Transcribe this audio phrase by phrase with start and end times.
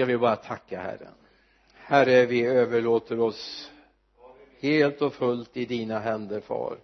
[0.00, 1.14] ska vi bara tacka Herren.
[1.74, 3.70] Herre vi överlåter oss
[4.60, 6.78] helt och fullt i dina händer far.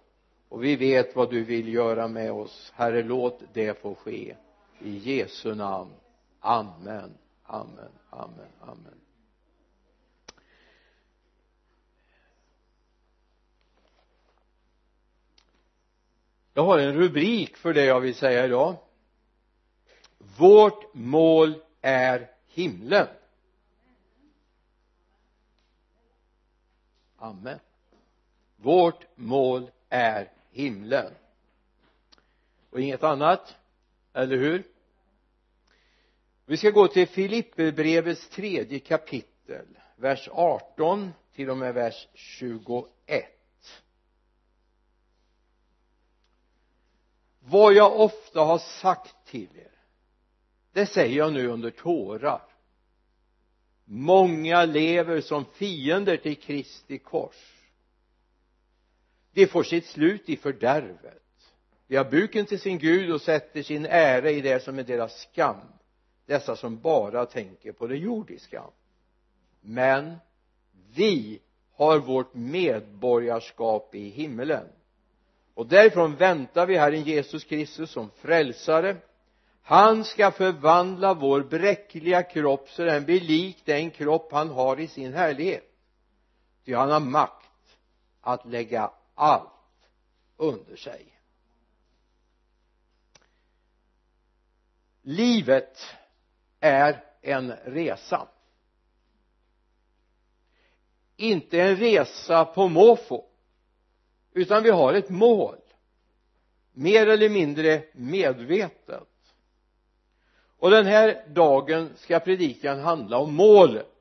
[0.49, 2.73] Och vi vet vad du vill göra med oss.
[2.75, 4.35] Herre låt det få ske.
[4.79, 5.91] I Jesu namn.
[6.39, 7.17] Amen.
[7.43, 7.91] Amen.
[8.09, 8.49] Amen.
[8.61, 8.99] Amen.
[16.53, 18.75] Jag har en rubrik för det jag vill säga idag.
[20.37, 23.07] Vårt mål är himlen.
[27.17, 27.59] Amen.
[28.55, 31.13] Vårt mål är himlen.
[32.69, 33.55] Och inget annat?
[34.13, 34.63] Eller hur?
[36.45, 39.65] Vi ska gå till Filipperbrevets tredje kapitel
[39.95, 42.89] vers 18 till och med vers 21
[47.39, 49.77] vad jag ofta har sagt till er
[50.77, 52.41] det säger jag nu under tårar
[53.89, 57.53] många lever som fiender till Kristi kors.
[59.33, 61.23] De får sitt slut i fördärvet.
[61.87, 65.21] De har buken till sin Gud och sätter sin ära i det som är deras
[65.21, 65.57] skam
[66.27, 68.63] dessa som bara tänker på det jordiska.
[69.61, 70.15] Men
[70.95, 71.39] vi
[71.73, 74.67] har vårt medborgarskap i himmelen.
[75.53, 78.95] Och därifrån väntar vi Herren Jesus Kristus som frälsare
[79.67, 84.87] han ska förvandla vår bräckliga kropp så den blir lik den kropp han har i
[84.87, 85.71] sin härlighet.
[86.65, 87.77] Ty han har makt
[88.21, 89.89] att lägga allt
[90.37, 91.19] under sig.
[95.01, 95.79] Livet
[96.59, 98.27] är en resa.
[101.15, 103.25] Inte en resa på måfå
[104.33, 105.59] utan vi har ett mål.
[106.71, 109.07] Mer eller mindre medvetet
[110.59, 113.93] och den här dagen ska predikan handla om målet.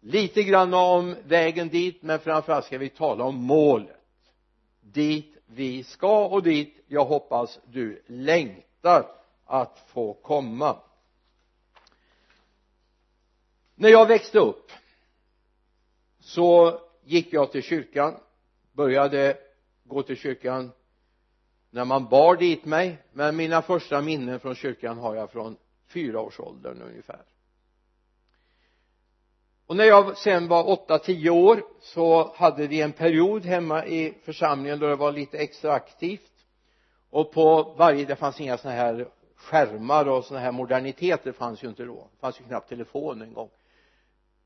[0.00, 4.00] Lite grann om vägen dit men framförallt ska vi tala om målet.
[4.80, 9.06] Dit vi ska och dit jag hoppas du längtar
[9.44, 10.76] att få komma.
[13.74, 14.72] När jag växte upp
[16.20, 18.14] så gick jag till kyrkan
[18.72, 19.38] började
[19.84, 20.72] gå till kyrkan
[21.74, 26.82] när man bar dit mig men mina första minnen från kyrkan har jag från fyraårsåldern
[26.82, 27.22] ungefär.
[29.66, 34.14] Och när jag sen var åtta tio år så hade vi en period hemma i
[34.24, 36.32] församlingen då det var lite extra aktivt.
[37.10, 41.68] Och på varje det fanns inga sådana här skärmar och sådana här moderniteter fanns ju
[41.68, 42.08] inte då.
[42.12, 43.50] Det fanns ju knappt telefon en gång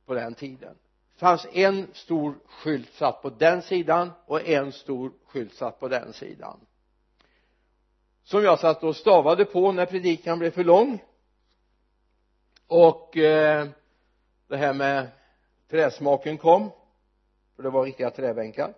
[0.07, 0.75] på den tiden.
[1.15, 5.89] Det fanns en stor skylt satt på den sidan och en stor skylt satt på
[5.89, 6.61] den sidan
[8.29, 11.05] som jag satt och stavade på när predikan blev för lång.
[12.67, 13.69] Och eh,
[14.47, 15.11] det här med
[15.69, 16.71] träsmaken kom
[17.57, 18.75] för det var riktiga träbänkar.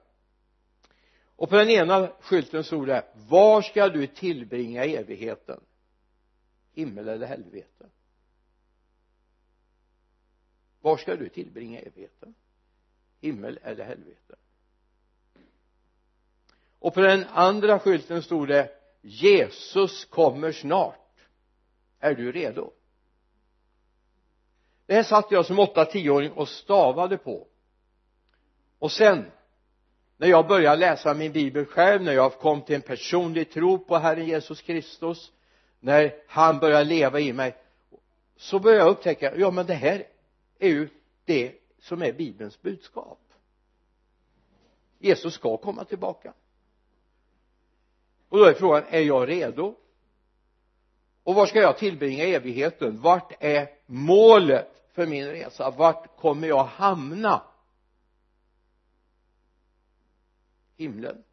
[1.36, 5.60] Och på den ena skylten stod det var ska du tillbringa evigheten?
[6.72, 7.86] Himmel eller helvete?
[10.80, 12.34] Var ska du tillbringa evigheten?
[13.20, 14.36] Himmel eller helvete?
[16.78, 20.96] Och på den andra skylten stod det Jesus kommer snart.
[22.00, 22.72] Är du redo?
[24.86, 27.46] Det här satt jag som åtta tioåring och stavade på.
[28.78, 29.30] Och sen
[30.16, 33.96] när jag började läsa min bibel själv när jag kom till en personlig tro på
[33.96, 35.32] Herren Jesus Kristus
[35.80, 37.56] när han började leva i mig
[38.36, 40.04] så började jag upptäcka ja men det här
[40.58, 40.88] är ju
[41.24, 43.18] det som är bibelns budskap.
[44.98, 46.32] Jesus ska komma tillbaka
[48.30, 49.76] och då är frågan är jag redo?
[51.22, 53.00] Och var ska jag tillbringa evigheten?
[53.00, 55.70] Vart är målet för min resa?
[55.70, 57.42] Vart kommer jag hamna?
[60.76, 61.24] Himlen?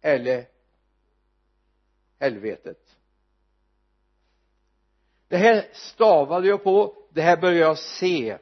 [0.00, 0.48] Eller
[2.18, 2.96] helvetet?
[5.28, 6.94] Det här stavade jag på.
[7.10, 8.38] Det här började jag se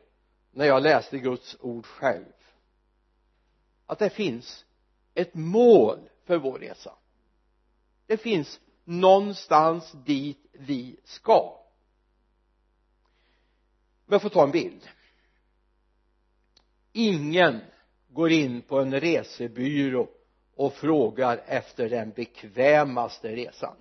[0.51, 2.33] när jag läste Guds ord själv.
[3.87, 4.65] Att det finns
[5.15, 6.93] ett mål för vår resa.
[8.07, 11.59] Det finns någonstans dit vi ska.
[14.07, 14.89] Men jag får ta en bild.
[16.93, 17.61] Ingen
[18.09, 20.09] går in på en resebyrå
[20.55, 23.77] och frågar efter den bekvämaste resan.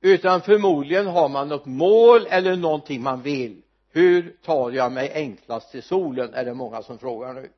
[0.00, 3.62] Utan förmodligen har man något mål eller någonting man vill.
[3.92, 6.34] Hur tar jag mig enklast till solen?
[6.34, 7.52] Är det många som frågar nu.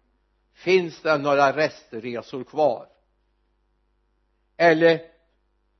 [0.53, 2.92] Finns det några restresor kvar?
[4.63, 5.01] Eller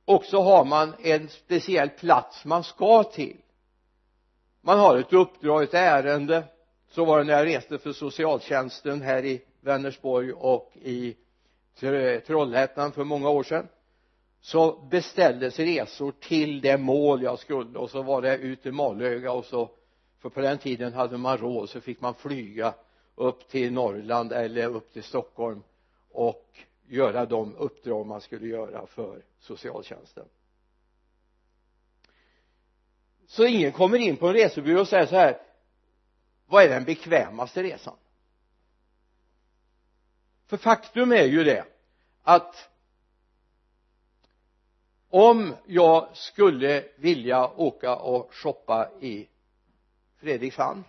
[0.05, 3.37] också har man en speciell plats man ska till.
[4.61, 6.43] Man har ett uppdrag, ett ärende.
[6.89, 11.15] Så var det när jag reste för socialtjänsten här i Vänersborg och i
[12.27, 13.67] Trollhättan för många år sedan.
[14.41, 17.79] Så beställdes resor till det mål jag skulle.
[17.79, 19.69] Och så var det ut till Malöga och så
[20.19, 22.73] för på den tiden hade man råd så fick man flyga
[23.15, 25.63] upp till Norrland eller upp till Stockholm
[26.11, 26.45] och
[26.93, 30.25] göra de uppdrag man skulle göra för socialtjänsten.
[33.27, 35.41] Så ingen kommer in på en resebyrå och säger så här
[36.45, 37.97] vad är den bekvämaste resan?
[40.45, 41.65] För faktum är ju det
[42.21, 42.69] att
[45.09, 49.27] om jag skulle vilja åka och shoppa i
[50.17, 50.83] Fredrikshamn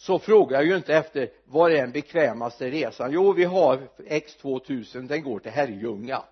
[0.00, 3.12] så frågar jag ju inte efter vad är den bekvämaste resan?
[3.12, 6.22] Jo vi har X2000 den går till Herrljunga.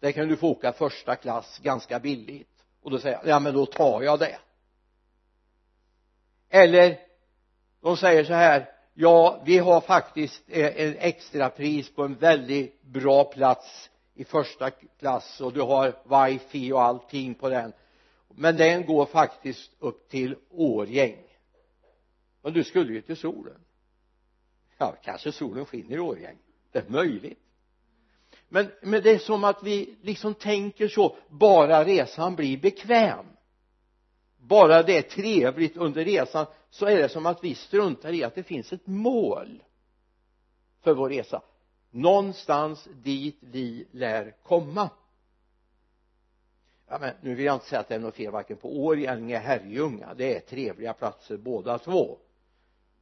[0.00, 2.64] Där kan du få åka första klass ganska billigt.
[2.82, 4.38] Och då säger jag ja men då tar jag det.
[6.50, 7.00] Eller
[7.80, 13.24] de säger så här ja vi har faktiskt eh, en extrapris på en väldigt bra
[13.24, 15.94] plats i första klass och du har
[16.26, 17.72] wifi och allting på den.
[18.28, 21.26] Men den går faktiskt upp till Årgäng
[22.46, 23.60] men du skulle ju till solen.
[24.78, 26.38] Ja kanske solen skiner i Årgäng
[26.72, 27.38] det är möjligt.
[28.48, 33.26] Men, men det är som att vi liksom tänker så bara resan blir bekväm.
[34.36, 38.34] Bara det är trevligt under resan så är det som att vi struntar i att
[38.34, 39.62] det finns ett mål
[40.80, 41.42] för vår resa.
[41.90, 44.90] Någonstans dit vi lär komma.
[46.88, 49.30] Ja men nu vill jag inte säga att det är något fel varken på Årjäng
[49.30, 50.14] eller Herrljunga.
[50.14, 52.18] Det är trevliga platser båda två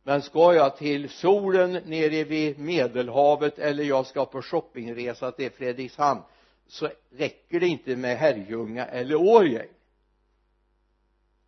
[0.07, 6.23] men ska jag till solen nere vid medelhavet eller jag ska på shoppingresa till Fredrikshamn
[6.67, 9.69] så räcker det inte med Herrljunga eller Årjäng.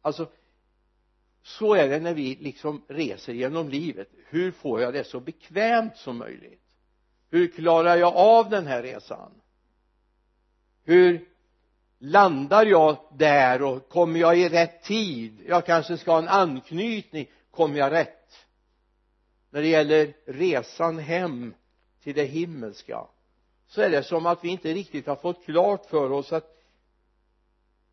[0.03, 0.29] Alltså
[1.43, 4.09] så är det när vi liksom reser genom livet.
[4.29, 6.61] Hur får jag det så bekvämt som möjligt?
[7.31, 9.33] Hur klarar jag av den här resan?
[10.85, 11.29] Hur
[11.99, 15.43] landar jag där och kommer jag i rätt tid?
[15.47, 17.31] Jag kanske ska ha en anknytning.
[17.51, 18.46] Kommer jag rätt?
[19.51, 21.55] När det gäller resan hem
[22.03, 23.07] till det himmelska
[23.67, 26.63] så är det som att vi inte riktigt har fått klart för oss att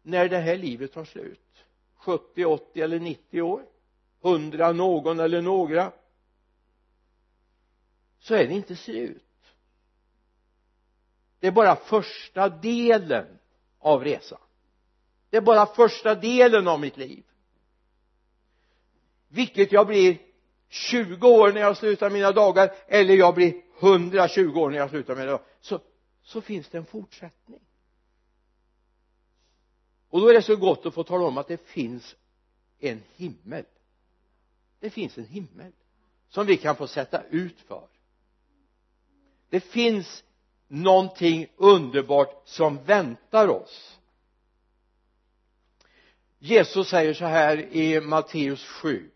[0.02, 1.66] när det här livet tar slut
[1.96, 3.66] 70, 80 eller 90 år
[4.24, 5.92] 100 någon eller några
[8.20, 9.24] så är det inte slut.
[11.40, 13.40] Det är bara första delen
[13.80, 14.40] av resan.
[15.30, 17.24] Det är bara första delen av mitt liv.
[19.28, 20.18] Vilket jag blir
[20.74, 25.16] 20 år när jag slutar mina dagar eller jag blir 120 år när jag slutar
[25.16, 25.46] mina dagar.
[25.62, 25.80] Så,
[26.24, 27.60] så finns det en fortsättning.
[30.10, 32.16] Och då är det så gott att få tala om att det finns
[32.80, 33.66] en himmel.
[34.80, 35.72] Det finns en himmel
[36.30, 37.88] som vi kan få sätta ut för.
[39.50, 40.24] Det finns
[40.68, 43.98] någonting underbart som väntar oss.
[46.40, 49.13] Jesus säger så här i Matteus 7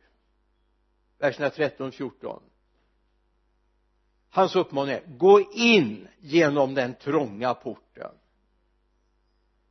[1.18, 2.42] verserna 13 14
[4.38, 8.12] hans uppmaning är gå in genom den trånga porten.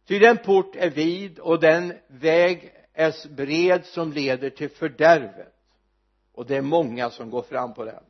[0.04, 5.54] Ty den port är vid och den väg är bred som leder till fördärvet.
[6.32, 8.04] Och det är många som går fram på den.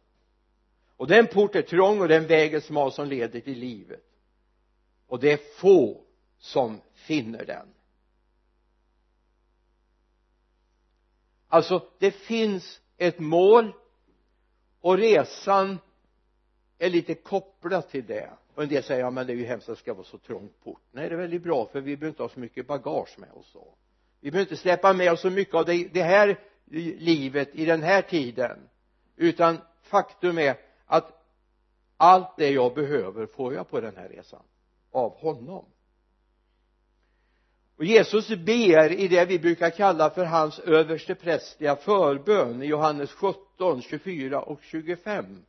[0.97, 4.05] Och den port är trång och den väg är smal som leder till livet.
[5.07, 6.05] Och det är få
[6.39, 7.69] som finner den.
[11.49, 13.73] Alltså det finns ett mål
[14.81, 15.79] och resan
[16.79, 18.31] är lite kopplad till det.
[18.55, 20.19] Och en del säger ja men det är ju hemskt att det ska vara så
[20.19, 20.83] trång port.
[20.91, 23.53] Nej det är väldigt bra för vi behöver inte ha så mycket bagage med oss
[23.53, 23.75] då.
[24.21, 26.41] Vi behöver inte släppa med oss så mycket av det, det här
[26.99, 28.69] livet i den här tiden.
[29.17, 31.25] Utan faktum är att
[31.97, 34.43] allt det jag behöver får jag på den här resan
[34.91, 35.65] av honom
[37.77, 43.83] och Jesus ber i det vi brukar kalla för hans översteprästliga förbön i Johannes 17,
[43.83, 45.43] 24 och 25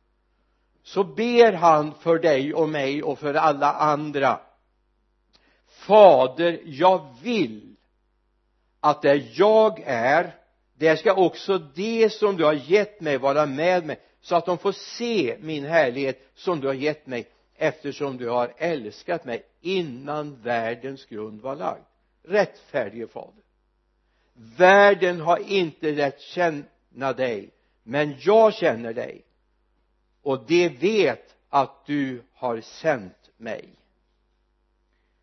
[0.82, 4.40] så ber han för dig och mig och för alla andra.
[5.68, 7.76] Fader jag vill
[8.80, 10.34] att där jag är
[10.74, 14.58] där ska också det som du har gett mig vara med mig så att de
[14.58, 20.42] får se min härlighet som du har gett mig eftersom du har älskat mig innan
[20.42, 21.84] världens grund var lagd
[22.28, 23.42] rättfärdige fader.
[24.56, 27.50] Världen har inte lärt känna dig
[27.82, 29.24] men jag känner dig.
[30.22, 33.68] Och de vet att du har sänt mig.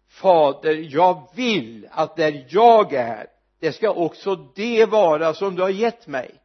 [0.08, 3.28] Fader jag vill att där jag är
[3.60, 6.42] det ska också det vara som du har gett mig.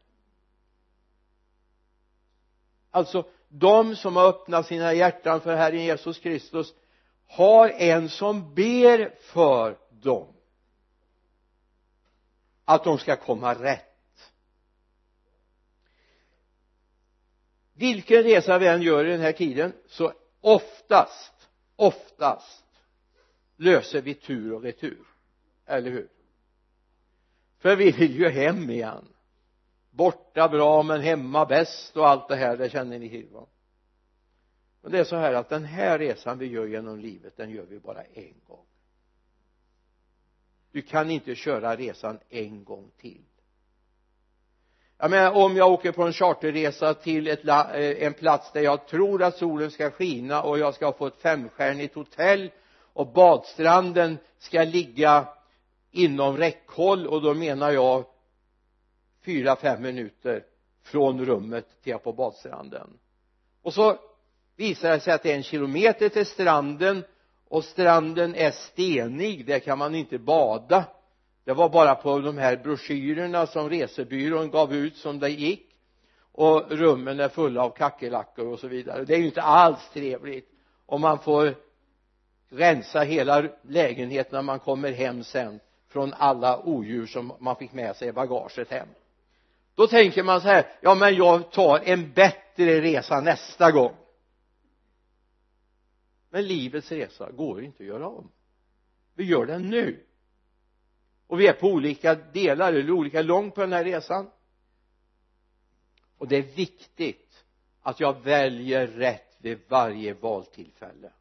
[2.90, 6.75] Alltså de som har öppnat sina hjärtan för Herren Jesus Kristus
[7.26, 10.26] har en som ber för dem
[12.75, 14.33] att de ska komma rätt.
[17.73, 22.65] Vilken resa vi än gör i den här tiden så oftast oftast
[23.57, 25.07] löser vi tur och retur.
[25.67, 26.09] Eller hur?
[27.59, 29.09] För vi vill ju hem igen.
[29.91, 33.47] Borta bra men hemma bäst och allt det här det känner ni till va?
[34.83, 37.65] Och det är så här att den här resan vi gör genom livet den gör
[37.65, 38.67] vi bara en gång
[40.73, 43.23] du kan inte köra resan en gång till.
[44.99, 48.87] Jag menar om jag åker på en charterresa till ett, eh, en plats där jag
[48.87, 52.50] tror att solen ska skina och jag ska få ett femstjärnigt hotell
[52.93, 55.29] och badstranden ska ligga
[55.91, 58.05] inom räckhåll och då menar jag
[59.25, 60.45] fyra, fem minuter
[60.83, 62.99] från rummet till jag på badstranden.
[63.62, 63.99] Och så
[64.57, 67.05] visar det sig att det är en kilometer till stranden
[67.50, 70.85] och stranden är stenig, där kan man inte bada.
[71.45, 75.66] Det var bara på de här broschyrerna som resebyrån gav ut som det gick.
[76.33, 79.04] Och rummen är fulla av kackerlackor och så vidare.
[79.04, 80.49] Det är ju inte alls trevligt
[80.87, 81.54] om man får
[82.49, 87.97] rensa hela lägenheten när man kommer hem sen från alla odjur som man fick med
[87.97, 88.88] sig i bagaget hem.
[89.75, 93.92] Då tänker man så här ja men jag tar en bättre resa nästa gång
[96.31, 98.31] men livets resa går inte att göra om.
[99.15, 100.07] Vi gör den nu.
[101.27, 104.31] Och vi är på olika delar eller olika långt på den här resan.
[106.19, 107.45] Och det är viktigt
[107.81, 111.13] att jag väljer rätt vid varje valtillfälle.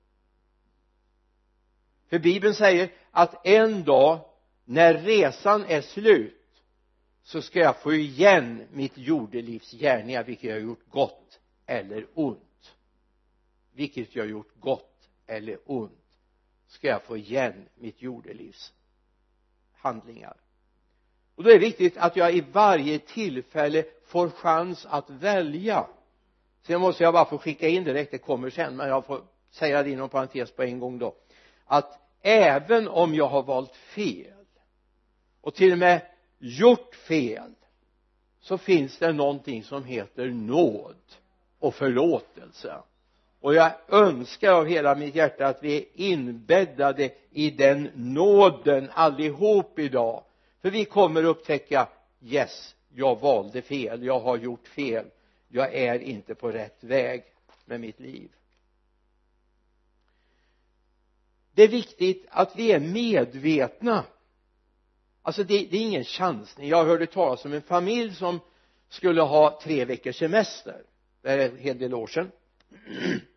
[2.08, 4.20] För bibeln säger att en dag
[4.66, 6.64] när resan är slut
[7.24, 12.76] så ska jag få igen mitt jordelivs gärningar vilket jag har gjort gott eller ont.
[13.74, 14.89] Vilket jag har gjort gott
[15.30, 15.92] eller ont
[16.68, 18.74] ska jag få igen mitt jordelivs
[19.74, 20.38] handlingar.
[21.36, 25.88] Och då är det viktigt att jag i varje tillfälle får chans att välja.
[26.62, 29.84] Sen måste jag bara få skicka in direkt det kommer sen men jag får säga
[29.84, 31.16] det inom parentes på en gång då
[31.66, 34.46] att även om jag har valt fel
[35.42, 36.02] och till och med
[36.38, 37.56] gjort fel
[38.40, 40.96] så finns det någonting som heter nåd
[41.60, 42.82] och förlåtelse
[43.42, 49.80] och jag önskar av hela mitt hjärta att vi är inbäddade i den nåden allihop
[49.80, 50.24] idag.
[50.62, 51.88] För vi kommer upptäcka
[52.22, 55.06] yes jag valde fel jag har gjort fel.
[55.48, 57.24] Jag är inte på rätt väg
[57.66, 58.30] med mitt liv.
[61.52, 64.06] Det är viktigt att vi är medvetna.
[65.22, 66.70] Alltså det, det är ingen chansning.
[66.70, 68.40] Jag hörde talas om en familj som
[68.90, 70.84] skulle ha tre veckors semester.
[71.22, 72.32] Det är en hel del år sedan.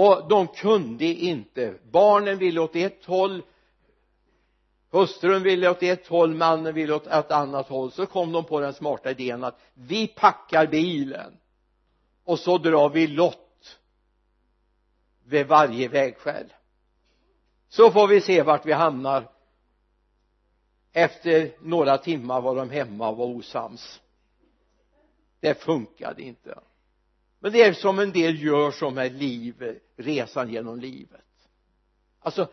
[0.00, 1.74] och de kunde inte.
[1.90, 3.42] Barnen ville åt ett håll
[4.90, 7.92] hustrun ville åt ett håll mannen ville åt ett annat håll.
[7.92, 11.38] Så kom de på den smarta idén att vi packar bilen
[12.24, 13.78] och så drar vi lott
[15.24, 16.52] vid varje vägskäl.
[17.68, 19.28] Så får vi se vart vi hamnar.
[20.92, 24.00] Efter några timmar var de hemma och var osams.
[25.40, 26.58] Det funkade inte
[27.40, 31.20] men det är som en del gör som är liv, resan genom livet.
[32.20, 32.48] Alltså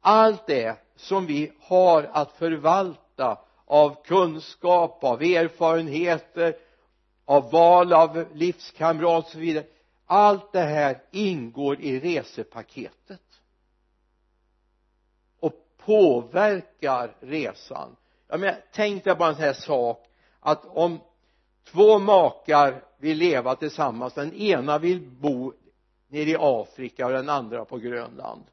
[0.00, 6.56] allt det som vi har att förvalta av kunskap, av erfarenheter
[7.24, 9.64] av val av livskamrat och så vidare
[10.06, 13.40] allt det här ingår i resepaketet.
[15.40, 17.96] Och påverkar resan.
[18.28, 20.06] Jag menar tänk dig bara en sån här sak
[20.40, 21.00] att om
[21.64, 24.14] två makar vill leva tillsammans.
[24.14, 25.52] Den ena vill bo
[26.08, 28.44] nere i Afrika och den andra på Grönland.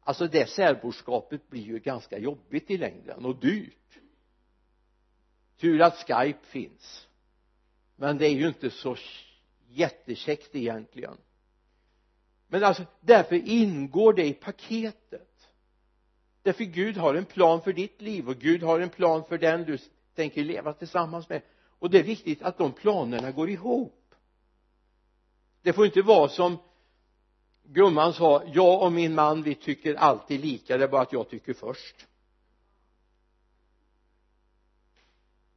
[0.00, 3.98] Alltså det särboskapet blir ju ganska jobbigt i längden och dyrt.
[5.56, 7.06] Tur att Skype finns.
[7.96, 8.96] Men det är ju inte så
[9.68, 11.16] jättekäckt egentligen.
[12.48, 15.48] Men alltså därför ingår det i paketet.
[16.42, 19.64] Därför Gud har en plan för ditt liv och Gud har en plan för den
[19.64, 19.78] du
[20.14, 21.42] tänker leva tillsammans med
[21.84, 24.14] och det är viktigt att de planerna går ihop.
[25.62, 26.58] Det får inte vara som
[27.62, 31.28] gumman sa jag och min man vi tycker alltid lika det är bara att jag
[31.30, 32.06] tycker först.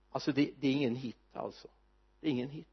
[0.10, 1.68] Alltså det, det är ingen hit alltså.
[2.20, 2.68] Det är ingen hit.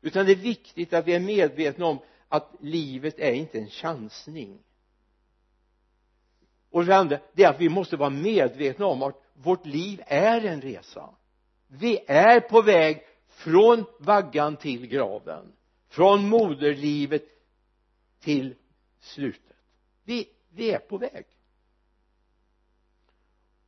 [0.00, 4.58] Utan det är viktigt att vi är medvetna om att livet är inte en chansning.
[6.70, 10.44] Och det andra det är att vi måste vara medvetna om att vårt liv är
[10.44, 11.14] en resa.
[11.68, 15.52] Vi är på väg från vaggan till graven.
[15.88, 17.24] Från moderlivet
[18.20, 18.54] till
[19.00, 19.56] slutet.
[20.04, 21.24] Vi, vi är på väg.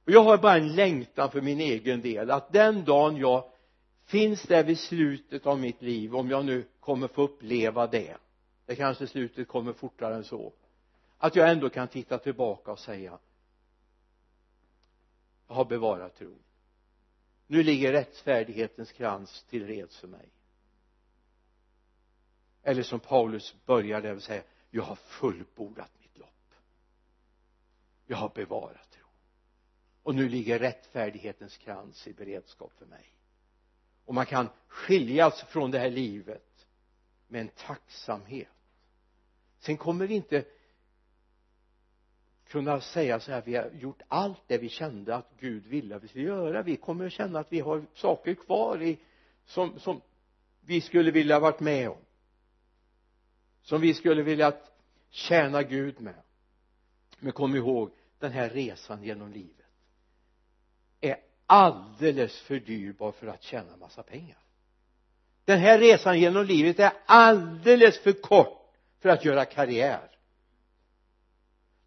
[0.04, 2.30] Och jag har bara en längtan för min egen del.
[2.30, 3.50] Att den dagen jag
[4.04, 8.16] finns där vid slutet av mitt liv om jag nu kommer få uppleva det.
[8.66, 10.52] Det kanske slutet kommer fortare än så.
[11.18, 13.18] Att jag ändå kan titta tillbaka och säga
[15.48, 16.42] har bevarat tron.
[17.46, 20.28] Nu ligger rättfärdighetens krans till reds för mig.
[22.62, 26.54] Eller som Paulus började och säga jag har fullbordat mitt lopp.
[28.06, 29.08] Jag har bevarat tron.
[30.02, 33.14] Och nu ligger rättfärdighetens krans i beredskap för mig.
[34.04, 36.66] Och man kan skiljas från det här livet
[37.26, 38.48] med en tacksamhet.
[39.58, 40.44] Sen kommer vi inte
[42.48, 46.04] kunna säga så här vi har gjort allt det vi kände att Gud ville att
[46.04, 46.62] vi skulle göra.
[46.62, 48.98] Vi kommer att känna att vi har saker kvar i
[49.44, 50.00] som, som
[50.60, 51.98] vi skulle vilja varit med om.
[53.62, 54.52] Som vi skulle vilja
[55.10, 56.22] tjäna Gud med.
[57.18, 59.66] Men kom ihåg den här resan genom livet
[61.00, 64.38] är alldeles för dyrbar för att tjäna massa pengar.
[65.44, 70.17] Den här resan genom livet är alldeles för kort för att göra karriär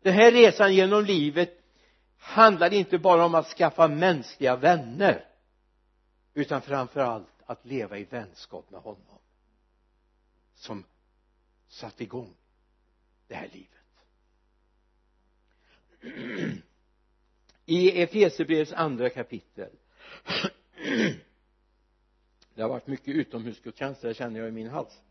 [0.02, 1.64] den här resan genom livet
[2.18, 5.26] handlar inte bara om att skaffa mänskliga vänner
[6.34, 9.20] utan framför allt att leva i vänskap med honom
[10.56, 10.84] som
[11.68, 12.34] satt igång
[13.28, 13.68] det här livet.
[17.66, 19.70] I Efesierbrevets andra kapitel
[22.56, 25.02] det har varit mycket utomhusgudstjänster känner jag i min hals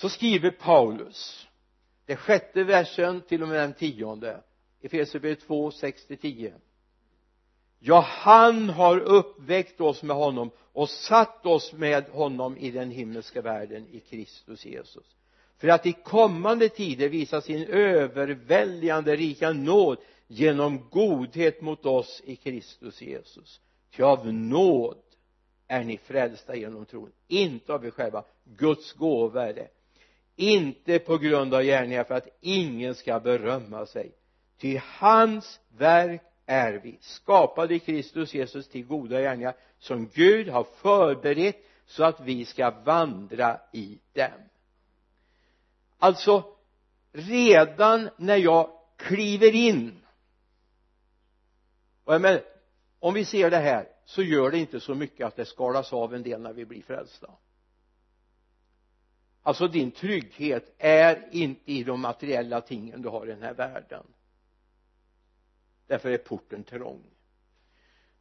[0.00, 1.48] så skriver Paulus
[2.06, 4.40] det sjätte versen till och med den tionde
[4.82, 6.52] Efesierbrevet 2, 6-10
[7.78, 13.42] ja han har uppväckt oss med honom och satt oss med honom i den himmelska
[13.42, 15.16] världen i Kristus Jesus.
[15.58, 22.36] För att i kommande tider visa sin överväldigande rika nåd genom godhet mot oss i
[22.36, 23.60] Kristus Jesus.
[23.96, 24.98] Ty av nåd
[25.68, 28.24] är ni frälsta genom tron inte av er själva.
[28.44, 29.68] Guds gåva är det
[30.40, 34.12] inte på grund av gärningar för att ingen ska berömma sig.
[34.58, 40.64] Ty hans verk är vi skapade i Kristus Jesus till goda gärningar som Gud har
[40.64, 44.30] förberett så att vi ska vandra i dem.
[45.98, 46.44] Alltså
[47.12, 50.00] redan när jag kliver in
[52.04, 52.42] och jag menar,
[52.98, 56.14] om vi ser det här så gör det inte så mycket att det skalas av
[56.14, 57.30] en del när vi blir frälsta
[59.42, 64.06] alltså din trygghet är inte i de materiella tingen du har i den här världen.
[65.86, 67.02] Därför är porten trång.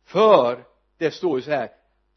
[0.04, 0.64] För
[0.98, 1.72] det står ju så här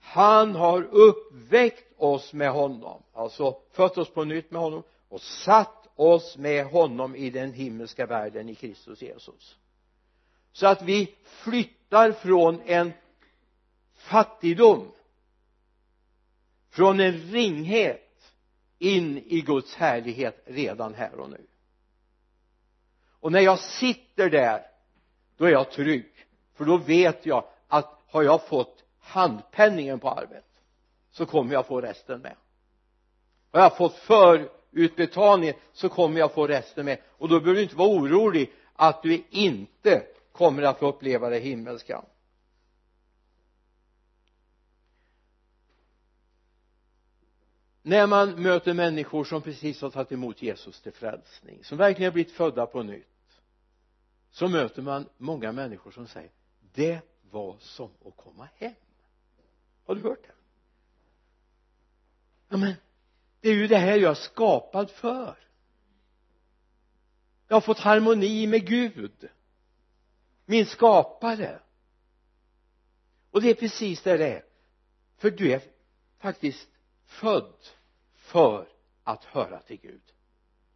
[0.05, 3.03] han har uppväckt oss med honom.
[3.13, 8.07] Alltså fött oss på nytt med honom och satt oss med honom i den himmelska
[8.07, 9.59] världen i Kristus Jesus.
[10.53, 12.93] Så att vi flyttar från en
[13.95, 14.93] fattigdom
[16.71, 18.12] från en ringhet
[18.83, 21.47] in i Guds härlighet redan här och nu.
[23.21, 24.67] Och när jag sitter där
[25.37, 26.13] då är jag trygg.
[26.55, 30.45] För då vet jag att har jag fått handpenningen på arvet
[31.11, 32.37] så kommer jag få resten med.
[33.53, 36.99] Har jag fått förutbetalningen så kommer jag få resten med.
[37.19, 41.39] Och då behöver du inte vara orolig att du inte kommer att få uppleva det
[41.39, 42.03] himmelska.
[47.83, 52.13] När man möter människor som precis har tagit emot Jesus till frälsning som verkligen har
[52.13, 53.07] blivit födda på nytt
[54.31, 56.31] så möter man många människor som säger
[56.75, 58.75] det var som att komma hem.
[59.85, 60.35] Har du hört det?
[62.49, 62.75] Ja men
[63.41, 65.37] det är ju det här jag är skapad för.
[67.49, 69.29] Jag har fått harmoni med Gud
[70.47, 71.61] min skapare.
[73.31, 74.45] Och det är precis det det är.
[75.17, 75.63] För du är
[76.19, 76.69] faktiskt
[77.13, 77.55] född
[78.15, 78.69] för
[79.05, 80.03] att höra till Gud.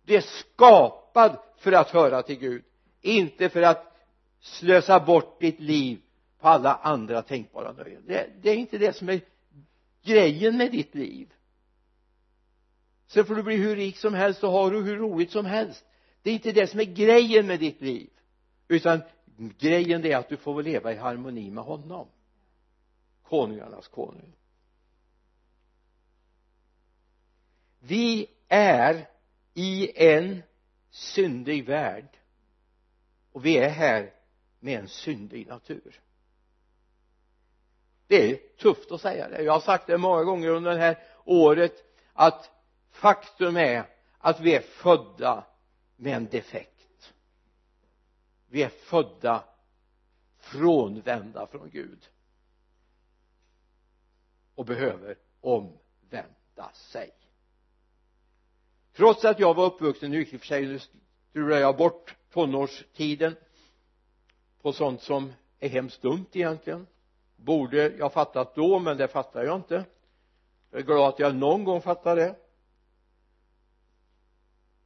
[0.02, 2.64] Du är skapad för att höra till Gud
[3.00, 3.96] inte för att
[4.40, 6.00] slösa bort ditt liv
[6.40, 8.02] på alla andra tänkbara nöjen.
[8.06, 9.20] Det, det är inte det som är
[10.02, 11.32] grejen med ditt liv.
[13.06, 15.84] Sen får du bli hur rik som helst och ha hur roligt som helst.
[16.22, 18.10] Det är inte det som är grejen med ditt liv
[18.68, 19.02] utan
[19.58, 22.08] grejen det är att du får leva i harmoni med honom.
[23.22, 24.32] Konungarnas konung.
[27.86, 29.08] Vi är
[29.54, 30.42] i en
[30.90, 32.18] syndig värld.
[33.32, 34.12] Och vi är här
[34.60, 36.00] med en syndig natur.
[38.06, 39.42] Det är tufft att säga det.
[39.42, 42.50] Jag har sagt det många gånger under det här året att
[42.90, 43.86] faktum är
[44.18, 45.46] att vi är födda
[45.96, 47.14] med en defekt.
[48.46, 49.44] Vi är födda
[50.38, 52.08] frånvända från Gud.
[54.54, 57.12] Och behöver omvända sig
[58.96, 60.80] trots att jag var uppvuxen nu i och för sig
[61.32, 63.36] nu jag bort tonårstiden
[64.62, 66.86] på sånt som är hemskt dumt egentligen.
[67.36, 69.84] Borde jag fattat då men det fattar jag inte.
[70.70, 72.36] Jag är glad att jag någon gång fattar det.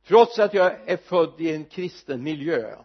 [0.07, 2.77] Trots att jag är född i en kristen miljö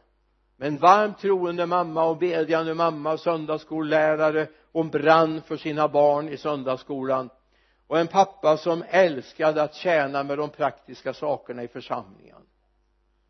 [0.56, 5.88] med en varmt troende mamma och bedjande mamma och söndagsskollärare och en brann för sina
[5.88, 7.30] barn i söndagsskolan
[7.88, 12.42] och en pappa som älskade att tjäna med de praktiska sakerna i församlingen.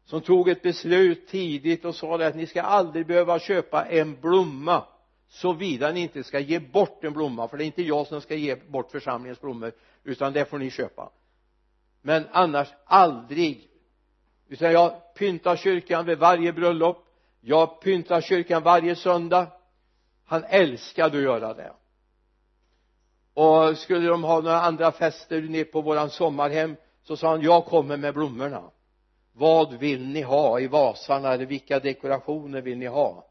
[0.05, 4.21] Som tog ett beslut tidigt och sa det att ni ska aldrig behöva köpa en
[4.21, 4.83] blomma
[5.27, 7.47] såvida ni inte ska ge bort en blomma.
[7.47, 9.71] För det är inte jag som ska ge bort församlingens blommor
[10.03, 11.09] utan det får ni köpa.
[12.01, 13.69] Men annars aldrig.
[14.47, 17.05] Utan jag pyntar kyrkan vid varje bröllop.
[17.41, 19.47] Jag pyntar kyrkan varje söndag.
[20.25, 21.73] Han älskade att göra det
[23.35, 27.65] och skulle de ha några andra fester nere på våran sommarhem så sa han jag
[27.65, 28.71] kommer med blommorna.
[29.33, 33.27] Vad vill ni ha i vasarna eller vilka dekorationer vill ni ha?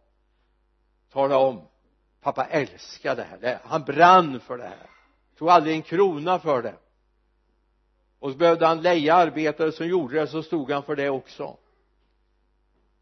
[1.13, 1.61] Tala om
[2.21, 4.91] pappa älskade det här han brann för det här.
[5.39, 6.75] Tog aldrig en krona för det.
[8.19, 11.57] Och så behövde han leja arbetare som gjorde det så stod han för det också.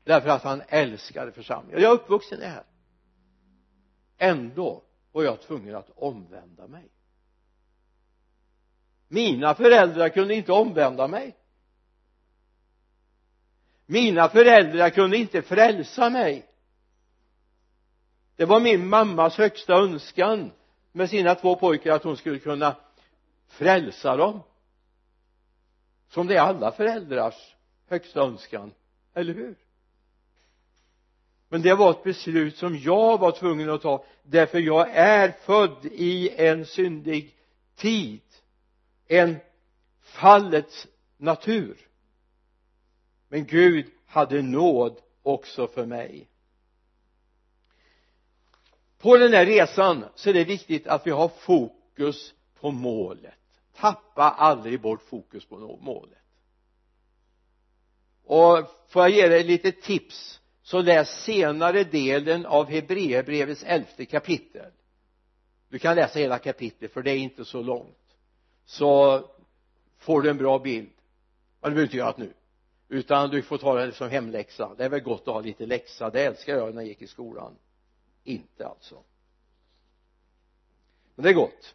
[0.04, 1.82] Därför att han älskade församlingen.
[1.82, 2.64] Jag är uppvuxen i det här.
[4.18, 4.82] Ändå
[5.12, 6.88] var jag tvungen att omvända mig.
[9.08, 11.36] Mina föräldrar kunde inte omvända mig.
[13.86, 16.46] Mina föräldrar kunde inte frälsa mig.
[18.36, 20.52] Det var min mammas högsta önskan
[20.92, 22.76] med sina två pojkar att hon skulle kunna
[23.48, 24.42] frälsa dem.
[26.08, 27.54] Som det är alla föräldrars
[27.86, 28.72] högsta önskan
[29.14, 29.56] eller hur?
[31.52, 34.04] Men det var ett beslut som jag var tvungen att ta.
[34.22, 37.36] Därför jag är född i en syndig
[37.76, 38.20] tid.
[39.06, 39.36] En
[40.00, 40.86] fallets
[41.16, 41.76] natur.
[43.28, 46.28] Men Gud hade nåd också för mig.
[48.98, 53.34] På den här resan så är det viktigt att vi har fokus på målet.
[53.76, 56.18] Tappa aldrig bort fokus på målet.
[58.24, 60.41] Och får jag ge dig lite tips?
[60.62, 64.72] Så läs senare delen av Hebreerbrevets elfte kapitel.
[65.68, 68.16] Du kan läsa hela kapitlet för det är inte så långt.
[68.64, 69.20] Så
[69.98, 70.90] får du en bra bild.
[71.60, 72.32] Ja, du behöver inte göra det nu.
[72.88, 74.74] Utan du får ta det som hemläxa.
[74.76, 76.10] Det är väl gott att ha lite läxa.
[76.10, 77.56] Det älskar jag när jag gick i skolan.
[78.24, 79.02] Inte alltså.
[81.14, 81.74] Men det är gott.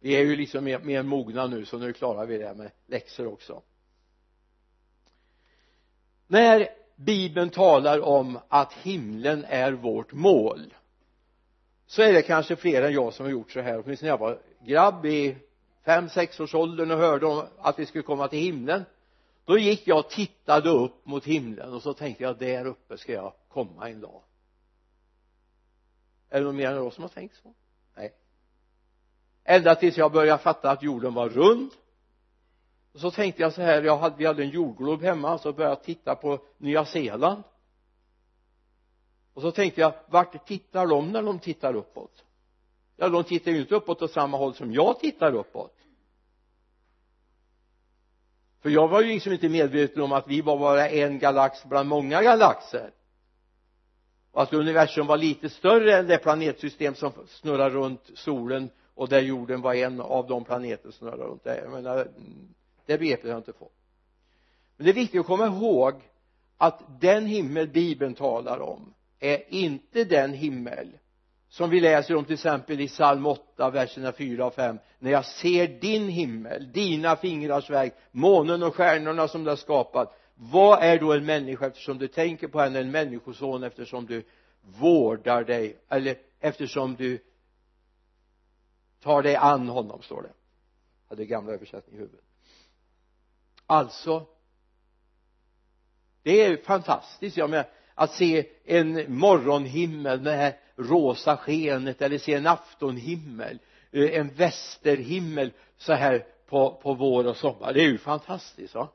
[0.00, 3.26] Vi är ju liksom mer, mer mogna nu så nu klarar vi det med läxor
[3.26, 3.62] också.
[6.26, 10.74] När bibeln talar om att himlen är vårt mål.
[11.86, 13.82] Så är det kanske fler än jag som har gjort så här.
[13.84, 15.36] Åtminstone när jag var grabb i
[15.84, 18.84] fem sex års åldern och hörde om att vi skulle komma till himlen
[19.44, 23.12] då gick jag och tittade upp mot himlen och så tänkte jag där uppe ska
[23.12, 24.22] jag komma en dag.
[26.30, 27.54] Är det någon mer än jag som har tänkt så?
[27.96, 28.12] Nej.
[29.44, 31.70] Ända tills jag började fatta att jorden var rund
[32.92, 35.74] och så tänkte jag så här jag hade, vi hade en jordglob hemma så började
[35.74, 37.42] jag titta på Nya Zeeland.
[39.34, 42.24] Och så tänkte jag vart tittar de när de tittar uppåt?
[42.96, 45.76] Ja de tittar ju inte uppåt åt samma håll som jag tittar uppåt.
[48.62, 51.88] För jag var ju liksom inte medveten om att vi var bara en galax bland
[51.88, 52.90] många galaxer.
[54.30, 59.20] Och att universum var lite större än det planetsystem som snurrar runt solen och där
[59.20, 61.44] jorden var en av de planeter som snurrar runt.
[61.44, 62.08] Det jag menar
[62.86, 63.72] det begreppet har jag inte fått.
[64.76, 65.94] Men det är viktigt att komma ihåg
[66.56, 70.88] att den himmel bibeln talar om är inte den himmel
[71.48, 75.24] som vi läser om till exempel i psalm 8 verserna 4 och 5 när jag
[75.24, 80.98] ser din himmel dina fingrars verk månen och stjärnorna som du har skapat vad är
[80.98, 84.24] då en människa eftersom du tänker på henne en människoson eftersom du
[84.60, 87.18] vårdar dig eller eftersom du
[89.00, 90.32] tar dig an honom står det.
[91.08, 92.24] Jag hade gamla översättning i huvudet
[93.72, 94.26] alltså
[96.22, 102.18] det är fantastiskt jag menar att se en morgonhimmel med det här rosa skenet eller
[102.18, 103.58] se en aftonhimmel
[103.90, 107.72] eh, en västerhimmel så här på, på vår och sommar.
[107.72, 108.88] Det är ju fantastiskt va?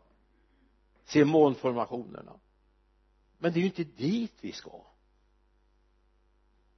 [1.05, 2.33] Se molnformationerna.
[3.37, 4.81] Men det är ju inte dit vi ska.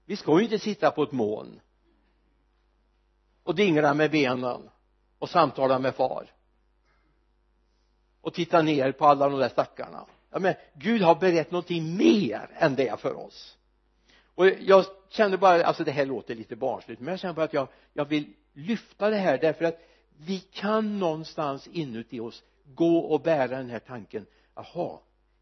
[0.06, 1.60] Vi ska ju inte sitta på ett moln
[3.44, 4.70] och dingla med benen
[5.20, 6.32] och samtala med far
[8.22, 10.06] och titta ner på alla de där stackarna.
[10.32, 13.58] Ja, men Gud har berett någonting mer än det för oss.
[14.36, 17.54] Och jag kände bara, alltså det här låter lite barnsligt men jag känner bara att
[17.54, 19.80] jag, jag vill lyfta det här därför att
[20.18, 24.26] vi kan någonstans inuti oss gå och bära den här tanken.
[24.56, 25.00] Jaha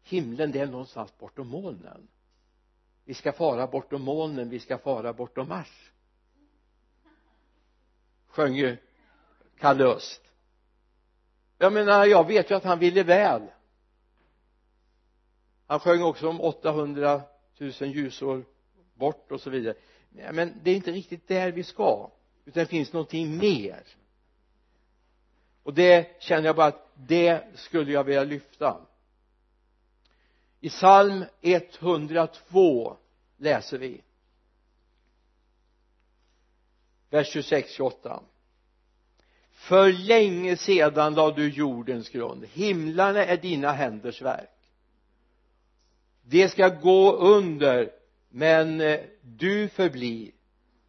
[0.08, 2.08] himlen det är någonstans bortom molnen.
[3.04, 5.92] Vi ska fara bortom molnen vi ska fara bortom Mars.
[8.26, 8.76] Sjöng ju
[9.58, 10.22] Kalle Öst
[11.58, 13.42] jag menar jag vet ju att han ville väl.
[15.66, 17.22] Han sjöng också om 800
[17.58, 18.44] 000 ljusår
[18.94, 19.74] bort och så vidare.
[20.32, 22.10] Men det är inte riktigt där vi ska
[22.44, 23.82] utan det finns någonting mer.
[25.62, 28.86] Och det känner jag bara att det skulle jag vilja lyfta.
[30.60, 32.96] I psalm 102
[33.36, 34.02] läser vi
[37.10, 38.22] vers 26 28
[39.58, 42.44] för länge sedan lade du jordens grund.
[42.52, 44.50] Himlarna är dina händers verk.
[46.22, 47.90] Det ska gå under
[48.28, 50.30] men eh, du förblir.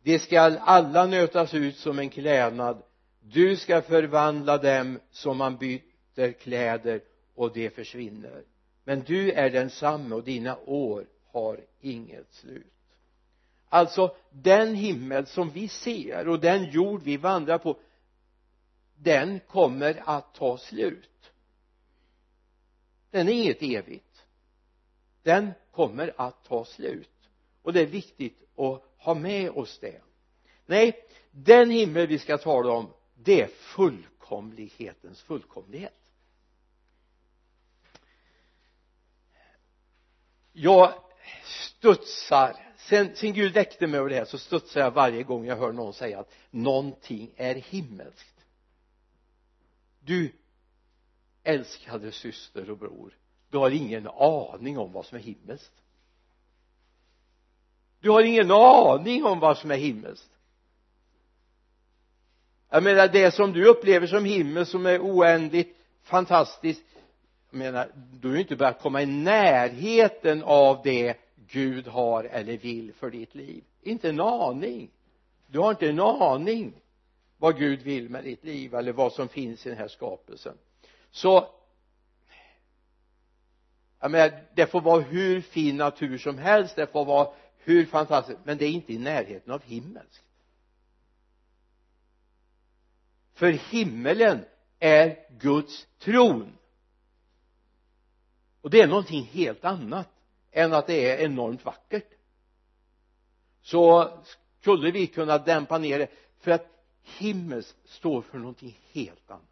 [0.03, 2.83] Det ska alla nötas ut som en klädnad.
[3.21, 7.01] Du ska förvandla dem som man byter kläder
[7.35, 8.43] och det försvinner.
[8.83, 12.73] Men du är densamme och dina år har inget slut.
[13.69, 17.77] Alltså den himmel som vi ser och den jord vi vandrar på
[19.01, 21.31] den kommer att ta slut.
[23.11, 24.25] Den är inget evigt.
[25.23, 27.09] Den kommer att ta slut.
[27.61, 30.01] Och det är viktigt att ha med oss det.
[30.65, 35.93] Nej den himmel vi ska tala om det är fullkomlighetens fullkomlighet.
[40.51, 40.93] Jag
[41.43, 42.55] studsar.
[42.77, 45.71] Sen, sen Gud väckte mig över det här så studsar jag varje gång jag hör
[45.71, 48.38] någon säga att någonting är himmelskt
[50.09, 50.31] du
[51.43, 53.17] älskade syster och bror.
[53.49, 55.73] Du har ingen aning om vad som är himmelskt.
[57.99, 60.29] Du har ingen aning om vad som är himmelskt.
[62.69, 66.85] Jag menar det som du upplever som himmel som är oändligt fantastiskt
[67.51, 67.91] jag menar
[68.21, 71.17] du har ju inte börjat komma i närheten av det
[71.47, 73.63] Gud har eller vill för ditt liv.
[73.81, 74.89] Inte en aning.
[75.47, 76.73] Du har inte en aning
[77.39, 80.57] vad Gud vill med ditt liv eller vad som finns i den här skapelsen.
[81.11, 81.47] Så
[83.99, 88.39] jag menar det får vara hur fin natur som helst det får vara hur fantastiskt
[88.43, 90.23] men det är inte i närheten av himmelskt
[93.39, 94.45] för himmelen
[94.79, 96.57] är Guds tron.
[98.61, 100.09] Och det är någonting helt annat
[100.51, 102.07] än att det är enormt vackert.
[103.61, 104.13] Så
[104.59, 106.07] skulle vi kunna dämpa ner det
[106.39, 109.43] för att himmels står för någonting helt annat.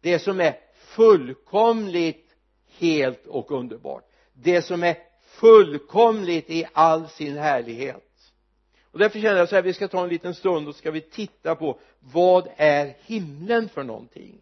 [0.00, 2.36] Det som är fullkomligt
[2.78, 4.10] helt och underbart.
[4.32, 8.32] Det som är fullkomligt i all sin härlighet.
[8.84, 11.00] Och därför känner jag så här vi ska ta en liten stund och ska vi
[11.00, 14.40] titta på vad är himlen för någonting?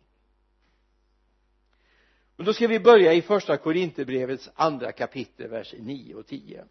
[2.37, 6.65] Och då ska vi börja i första Korinthierbrevets andra kapitel vers 9 och 10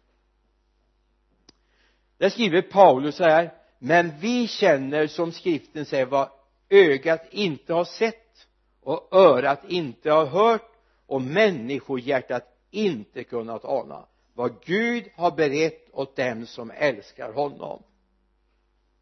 [2.18, 6.28] där skriver Paulus så här men vi känner som skriften säger vad
[6.68, 8.46] ögat inte har sett
[8.80, 10.70] och örat inte har hört
[11.06, 17.82] och människohjärtat inte kunnat ana vad Gud har berett åt dem som älskar honom.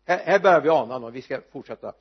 [0.07, 1.93] Här, här börjar vi ana något, vi ska fortsätta.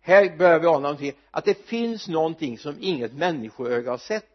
[0.00, 1.12] Här börjar vi ana någonting.
[1.30, 4.34] Att det finns någonting som inget människoöga har sett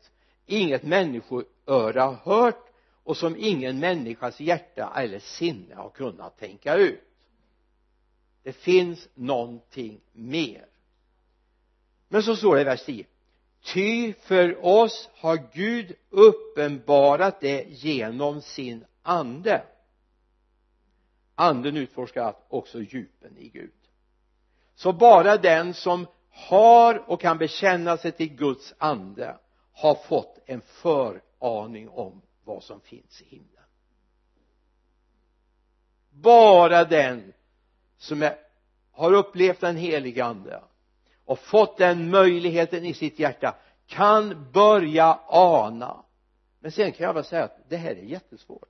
[0.50, 2.66] inget människoöra har hört
[3.04, 7.09] och som ingen människas hjärta eller sinne har kunnat tänka ut
[8.50, 10.66] det finns någonting mer.
[12.08, 13.06] Men så står det i vers 10
[13.62, 19.64] ty för oss har Gud uppenbarat det genom sin ande.
[21.36, 23.72] Anden utforskar också djupen i Gud.
[24.76, 29.38] Så bara den som har och kan bekänna sig till Guds ande
[29.74, 33.64] har fått en föraning om vad som finns i himlen.
[36.10, 37.34] Bara den
[38.00, 38.36] som är,
[38.92, 40.64] har upplevt den helige ande
[41.26, 43.56] och fått den möjligheten i sitt hjärta
[43.88, 46.04] kan börja ana.
[46.60, 48.70] Men sen kan jag väl säga att det här är jättesvårt.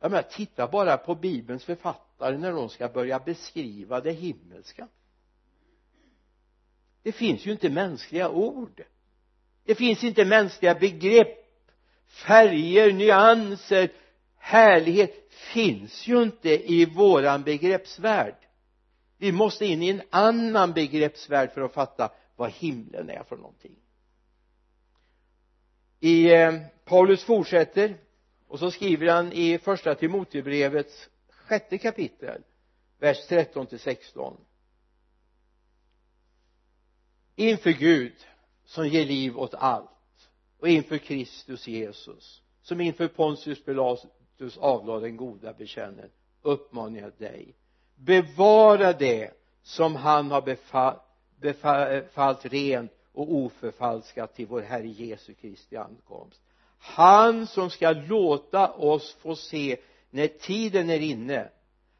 [0.00, 4.88] Jag menar titta bara på bibelns författare när de ska börja beskriva det himmelska.
[7.02, 8.82] Det finns ju inte mänskliga ord.
[9.64, 11.48] Det finns inte mänskliga begrepp
[12.08, 13.92] färger, nyanser,
[14.38, 18.34] härlighet finns ju inte i våran begreppsvärld.
[19.18, 23.76] Vi måste in i en annan begreppsvärld för att fatta vad himlen är för någonting.
[26.00, 27.96] I eh, Paulus fortsätter
[28.48, 32.42] och så skriver han i första Timotebrevets sjätte kapitel
[32.98, 34.36] vers 13 till 16
[37.36, 38.14] inför Gud
[38.64, 43.64] som ger liv åt allt och inför Kristus Jesus som inför Pontius
[44.38, 46.10] Kristus avlade den goda bekännelsen
[46.42, 47.54] uppmanar jag dig.
[47.96, 49.30] Bevara det
[49.62, 51.00] som han har befallt,
[51.40, 56.40] befallt rent och oförfalskat till vår Herre Jesu Kristi ankomst.
[56.78, 59.76] Han som ska låta oss få se
[60.10, 61.48] när tiden är inne.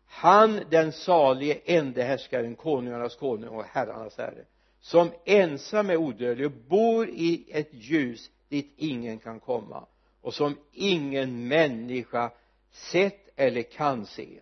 [0.07, 4.44] Han den salige ende härskaren konungarnas konung och herrarnas herre
[4.81, 9.87] som ensam är odödlig och bor i ett ljus dit ingen kan komma
[10.20, 12.33] och som ingen människa
[12.70, 14.40] sett eller kan se.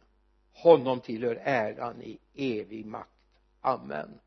[0.52, 3.10] Honom tillhör äran i evig makt.
[3.60, 4.18] Amen.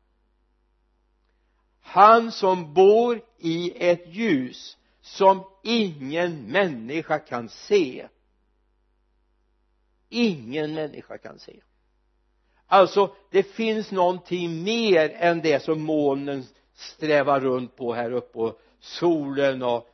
[1.80, 8.08] Han som bor i ett ljus som ingen människa kan se.
[10.08, 11.60] Ingen människa kan se.
[12.66, 18.60] Alltså det finns någonting mer än det som molnen strävar runt på här uppe och
[18.80, 19.88] solen och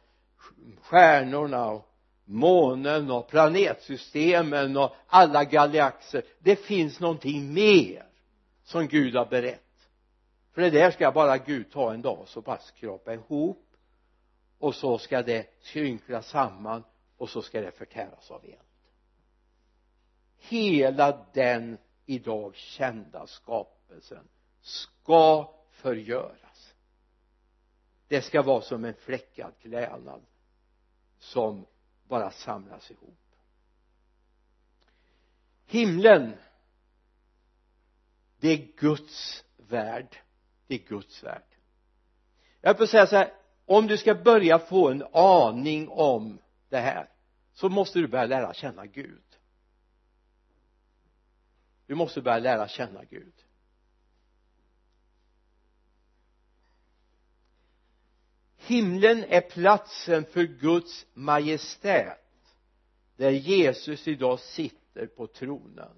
[0.81, 1.89] stjärnorna och
[2.25, 6.25] månen och planetsystemen och alla galaxer.
[6.39, 8.07] Det finns någonting mer
[8.65, 9.63] som Gud har berett.
[10.53, 13.63] För det där ska bara Gud ta en dag så bara skrapa ihop.
[14.59, 16.85] Och så ska det skrynklas samman
[17.17, 18.57] och så ska det förtäras av eld.
[20.39, 24.29] Hela den idag kända skapelsen
[24.61, 26.75] ska förgöras.
[28.09, 30.23] Det ska vara som en fläckad klädnad
[31.27, 31.67] som
[32.09, 33.19] bara samlas ihop.
[35.67, 36.35] Himlen
[38.41, 40.17] det är Guds värld.
[40.67, 41.43] Det är Guds värld.
[42.61, 43.33] Jag får säga så här
[43.65, 47.09] om du ska börja få en aning om det här
[47.53, 49.23] så måste du börja lära känna Gud.
[51.87, 53.35] Du måste börja lära känna Gud.
[58.67, 62.19] Himlen är platsen för Guds majestät
[63.17, 65.93] där Jesus idag sitter på tronen.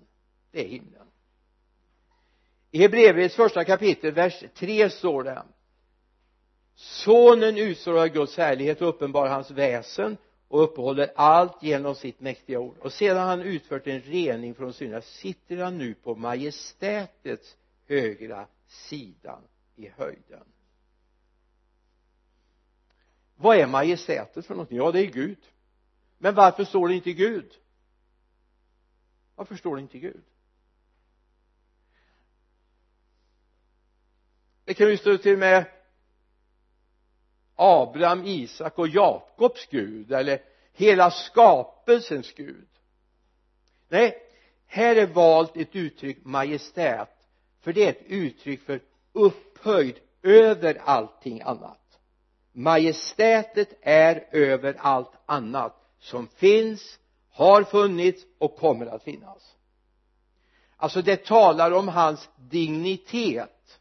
[0.51, 1.07] Det är himlen.
[2.71, 5.43] I Hebreerbrevets första kapitel vers 3 står det
[6.75, 10.17] sonen utstrålar Guds härlighet och uppenbarar hans väsen
[10.49, 12.77] och uppehåller allt genom sitt mäktiga ord.
[12.79, 17.57] Och sedan han utfört en rening från synderna sitter han nu på majestätets
[17.89, 19.43] högra sidan
[19.77, 20.45] i höjden
[23.41, 24.79] vad är majestätet för någonting?
[24.79, 25.39] Ja det är Gud.
[26.19, 27.53] Men varför står det inte Gud?
[29.35, 30.23] Varför står det inte Gud?
[34.65, 35.65] Det kan ju stå till med
[37.55, 42.69] Abraham, Isak och Jakobs Gud eller hela skapelsens Gud.
[43.89, 44.23] Nej
[44.67, 47.09] här är valt ett uttryck majestät
[47.61, 48.81] för det är ett uttryck för
[49.13, 51.88] upphöjd över allting annat
[52.59, 56.99] majestätet är över allt annat som finns
[57.31, 59.55] har funnits och kommer att finnas.
[60.77, 63.81] Alltså det talar om hans dignitet.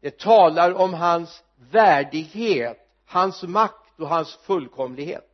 [0.00, 5.30] Det talar om hans värdighet hans makt och hans fullkomlighet.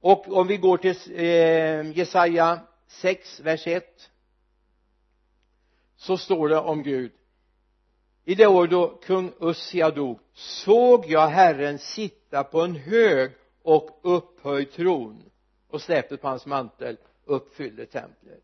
[0.00, 4.10] Och om vi går till eh, Jesaja 6 vers 1
[5.96, 7.12] så står det om Gud
[8.24, 13.32] i det år då kung Ussia dog såg jag Herren sitta på en hög
[13.62, 15.30] och upphöjd tron
[15.68, 18.42] och släpet på hans mantel uppfyllde templet.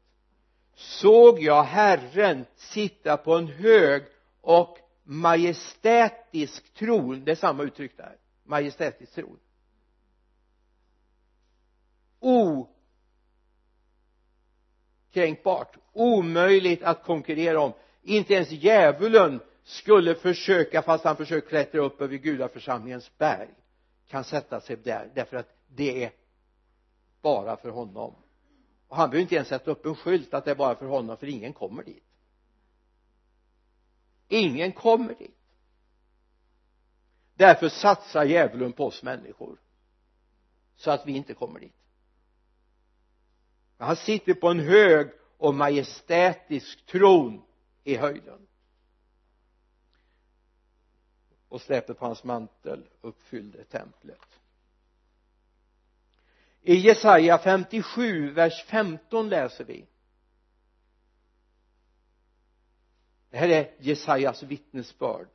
[0.74, 4.02] Såg jag Herren sitta på en hög
[4.40, 7.24] och majestätisk tron.
[7.24, 8.16] Det är samma uttryck där.
[8.44, 9.38] Majestätisk tron.
[15.10, 15.76] Okränkbart.
[15.92, 17.72] Omöjligt att konkurrera om.
[18.02, 23.48] Inte ens djävulen skulle försöka fast han försöker klättra upp över gudaförsamlingens berg
[24.06, 26.12] kan sätta sig där därför att det är
[27.22, 28.14] bara för honom.
[28.88, 31.16] Och han behöver inte ens sätta upp en skylt att det är bara för honom
[31.16, 32.04] för ingen kommer dit.
[34.28, 35.38] Ingen kommer dit.
[37.34, 39.60] Därför satsar djävulen på oss människor
[40.76, 41.76] så att vi inte kommer dit.
[43.78, 47.42] Han sitter på en hög och majestätisk tron
[47.84, 48.47] i höjden
[51.48, 54.20] och släpet på hans mantel uppfyllde templet.
[56.62, 59.86] I Jesaja 57 vers 15 läser vi.
[63.30, 65.28] Det här är Jesajas vittnesbörd.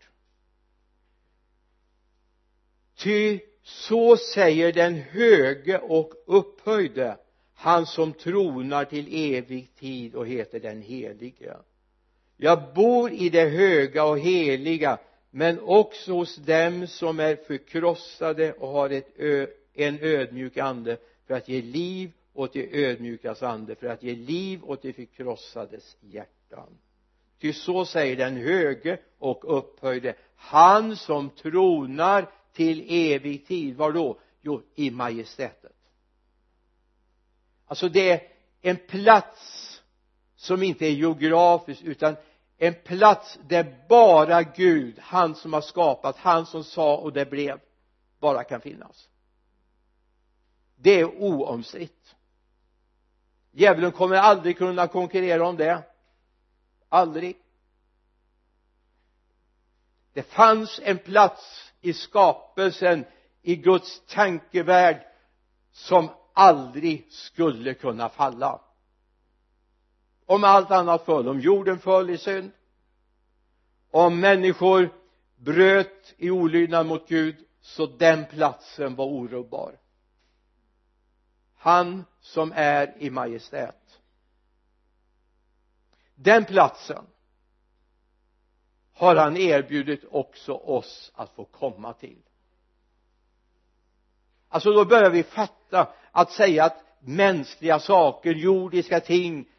[2.95, 7.17] Ty så säger den höge och upphöjde
[7.53, 11.57] han som tronar till evig tid och heter den helige.
[12.37, 14.99] Jag bor i det höga och heliga
[15.35, 21.33] men också hos dem som är förkrossade och har ett ö, en ödmjuk ande för
[21.33, 26.77] att ge liv åt de ödmjukas ande för att ge liv åt de förkrossades hjärtan.
[27.39, 33.75] Ty så säger den höge och upphöjde han som tronar till evig tid.
[33.75, 34.19] Var då?
[34.41, 35.75] Jo i majestätet.
[37.65, 38.21] Alltså det är
[38.61, 39.81] en plats
[40.35, 42.15] som inte är geografisk utan
[42.67, 47.59] en plats där bara Gud, han som har skapat, han som sa och det blev
[48.19, 49.09] bara kan finnas.
[50.75, 52.15] Det är oomstritt.
[53.51, 55.83] Djävulen kommer aldrig kunna konkurrera om det.
[56.89, 57.37] Aldrig.
[60.13, 63.05] Det fanns en plats i skapelsen
[63.41, 65.01] i Guds tankevärld
[65.71, 68.61] som aldrig skulle kunna falla
[70.25, 72.51] om allt annat föll om jorden föll i synd
[73.91, 74.89] om människor
[75.35, 79.79] bröt i olydnad mot Gud så den platsen var orubbar.
[81.55, 83.99] Han som är i majestät.
[86.15, 87.05] Den platsen
[88.93, 92.21] har han erbjudit också oss att få komma till.
[94.49, 99.49] Alltså då börjar vi fatta att säga att mänskliga saker, jordiska ting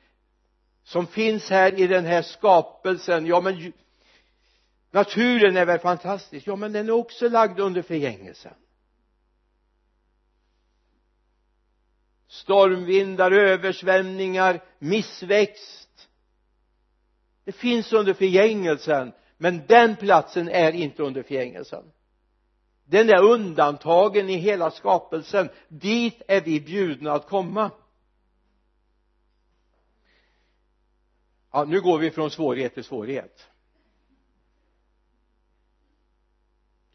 [0.85, 3.27] som finns här i den här skapelsen.
[3.27, 3.73] Ja men
[4.91, 6.47] naturen är väl fantastisk.
[6.47, 8.55] Ja men den är också lagd under förgängelsen.
[12.29, 16.09] Stormvindar, översvämningar, missväxt.
[17.45, 21.85] Det finns under förgängelsen men den platsen är inte under förgängelsen.
[22.85, 25.49] Den är undantagen i hela skapelsen.
[25.69, 27.71] Dit är vi bjudna att komma.
[31.55, 33.49] Ja nu går vi från svårighet till svårighet.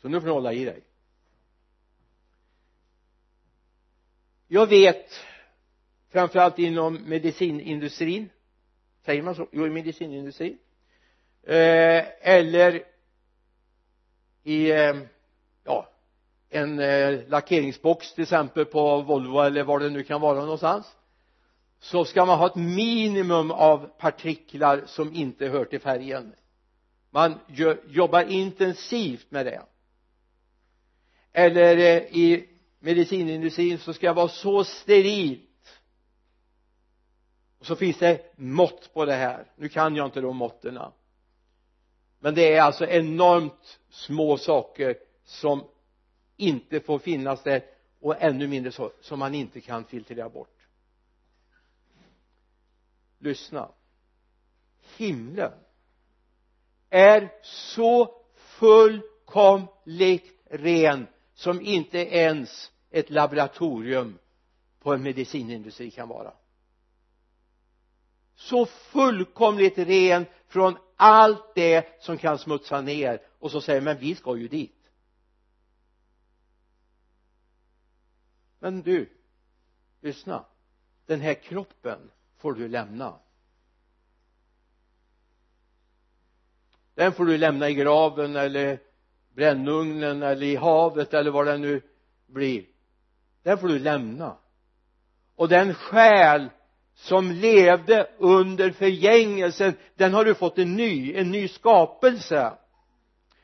[0.02, 0.84] Så nu får du hålla i dig.
[4.48, 5.14] Jag vet
[6.10, 8.30] framförallt inom medicinindustrin
[9.06, 9.48] säger man så?
[9.52, 10.58] jo i medicinindustrin.
[11.44, 12.84] Eh, eller
[14.44, 14.96] i eh,
[15.64, 15.90] ja
[16.50, 20.96] en eh, lackeringsbox till exempel på Volvo eller var det nu kan vara någonstans
[21.80, 26.34] så ska man ha ett minimum av partiklar som inte hör till färgen.
[27.10, 29.62] Man gör, jobbar intensivt med det.
[31.32, 32.50] Eller eh, i
[32.80, 35.80] medicinindustrin så ska det vara så sterilt.
[37.60, 39.46] Och så finns det mått på det här.
[39.56, 40.80] Nu kan jag inte de måtten
[42.20, 45.64] men det är alltså enormt små saker som
[46.38, 47.64] inte får finnas där
[48.00, 50.59] och ännu mindre så som man inte kan filtrera bort
[53.20, 53.72] lyssna.
[54.98, 55.54] Himlen
[56.90, 64.20] är så fullkomligt ren som inte ens ett laboratorium
[64.80, 66.34] på en medicinindustri kan vara.
[68.36, 74.16] Så fullkomligt ren från allt det som kan smutsa ner och så säger men vi
[74.16, 74.92] ska ju dit.
[78.60, 79.10] Men du
[80.02, 80.46] lyssna.
[81.06, 83.20] Den här kroppen får du lämna.
[86.96, 88.80] Den får du lämna i graven eller
[89.36, 91.82] brännugnen eller i havet eller vad det nu
[92.28, 92.66] blir.
[93.44, 94.38] Den får du lämna.
[95.36, 96.50] Och den själ
[96.94, 102.54] som levde under förgängelsen den har du fått en ny, en ny skapelse.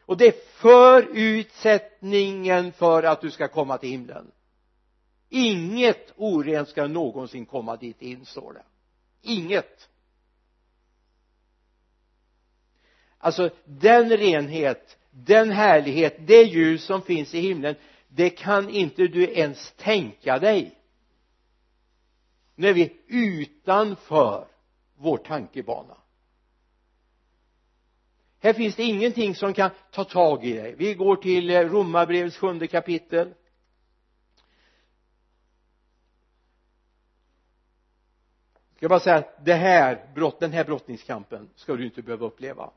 [0.05, 4.31] Och det är förutsättningen för att du ska komma till himlen.
[5.29, 8.63] Inget orent ska någonsin komma dit in står det
[9.25, 9.89] inget.
[13.17, 17.75] Alltså den renhet den härlighet det ljus som finns i himlen
[18.07, 20.75] det kan inte du ens tänka dig.
[22.55, 24.47] När vi är utanför
[24.95, 25.97] vår tankebana.
[28.39, 30.75] Här finns det ingenting som kan ta tag i dig.
[30.77, 33.33] Vi går till eh, romarbrevets sjunde kapitel.
[38.85, 42.71] Jag bara säga att det här brott, den här brottningskampen ska du inte behöva uppleva.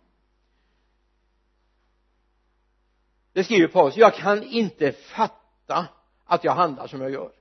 [3.32, 5.88] Det skriver Paulus jag kan inte fatta
[6.24, 7.32] att jag handlar som jag gör.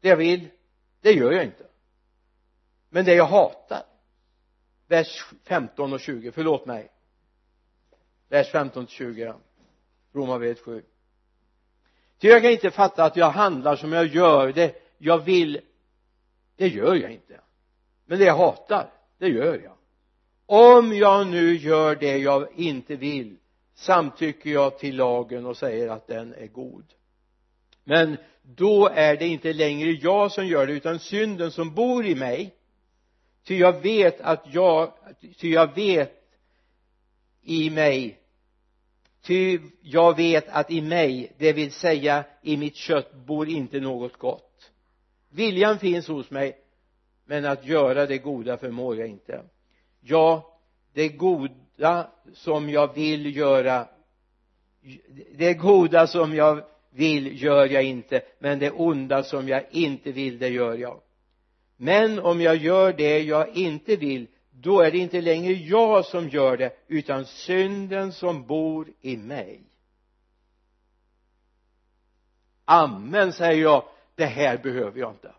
[0.00, 0.48] Det jag vill
[1.00, 1.66] det gör jag inte.
[2.88, 3.82] Men det jag hatar
[4.86, 6.92] vers 15 och 20 förlåt mig.
[8.28, 9.34] Vers 15 till 20
[10.12, 10.84] Romarbrevet 7
[12.18, 15.60] ty jag kan inte fatta att jag handlar som jag gör det jag vill
[16.58, 17.40] det gör jag inte.
[18.06, 19.72] Men det jag hatar det gör jag.
[20.46, 23.36] Om jag nu gör det jag inte vill
[23.74, 26.84] samtycker jag till lagen och säger att den är god.
[27.84, 32.14] Men då är det inte längre jag som gör det utan synden som bor i
[32.14, 32.54] mig.
[33.44, 34.92] Ty jag vet att jag
[35.38, 36.14] ty jag vet
[37.42, 38.18] i mig
[39.22, 44.16] ty jag vet att i mig det vill säga i mitt kött bor inte något
[44.16, 44.47] gott
[45.30, 46.58] viljan finns hos mig
[47.24, 49.42] men att göra det goda förmår jag inte.
[50.00, 50.58] Ja
[50.92, 53.88] det goda som jag vill göra
[55.32, 60.38] det goda som jag vill gör jag inte men det onda som jag inte vill
[60.38, 61.00] det gör jag.
[61.76, 66.28] Men om jag gör det jag inte vill då är det inte längre jag som
[66.28, 69.62] gör det utan synden som bor i mig.
[72.64, 73.84] Amen säger jag
[74.18, 75.32] det här behöver jag inte.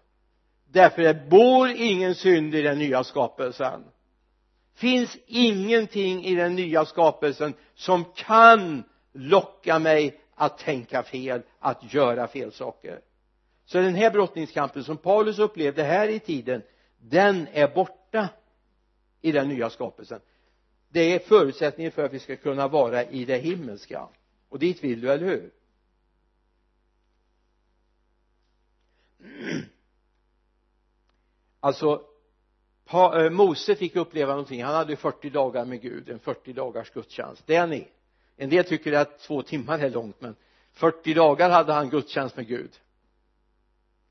[0.71, 3.83] Därför det bor ingen synd i den nya skapelsen.
[4.75, 12.27] Finns ingenting i den nya skapelsen som kan locka mig att tänka fel att göra
[12.27, 12.99] fel saker.
[13.65, 16.61] Så den här brottningskampen som Paulus upplevde här i tiden
[16.97, 18.29] den är borta
[19.21, 20.19] i den nya skapelsen.
[20.89, 24.07] Det är förutsättningen för att vi ska kunna vara i det himmelska.
[24.49, 25.51] Och dit vill du, eller hur?
[31.59, 32.03] alltså
[32.93, 34.63] eh, Mose fick uppleva någonting.
[34.63, 37.43] Han hade 40 dagar med Gud en 40 dagars gudstjänst.
[37.45, 37.87] Det är ni.
[38.37, 40.35] En del tycker att två timmar är långt men
[40.73, 42.71] 40 dagar hade han gudstjänst med Gud.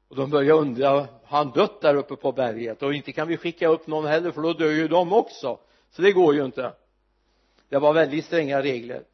[0.08, 2.82] Och de började undra har han dött där uppe på berget?
[2.82, 5.58] Och inte kan vi skicka upp någon heller för då dör ju de också.
[5.90, 6.72] Så det går ju inte.
[7.68, 9.04] Det var väldigt stränga regler.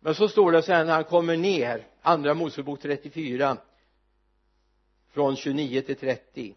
[0.00, 3.56] Men så står det så här när han kommer ner andra Mosebok 34
[5.12, 6.54] från 29 till 30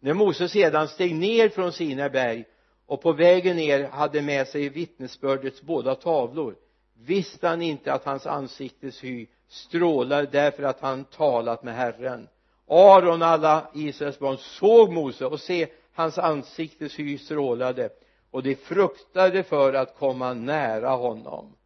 [0.00, 2.44] när Mose sedan steg ner från Sina berg
[2.86, 6.56] och på vägen ner hade med sig vittnesbördets båda tavlor
[6.94, 12.28] visste han inte att hans ansiktes hy strålade därför att han talat med Herren.
[12.66, 17.90] Aron och alla Israels barn såg Mose och se hans ansiktes hy strålade
[18.30, 21.56] och de fruktade för att komma nära honom.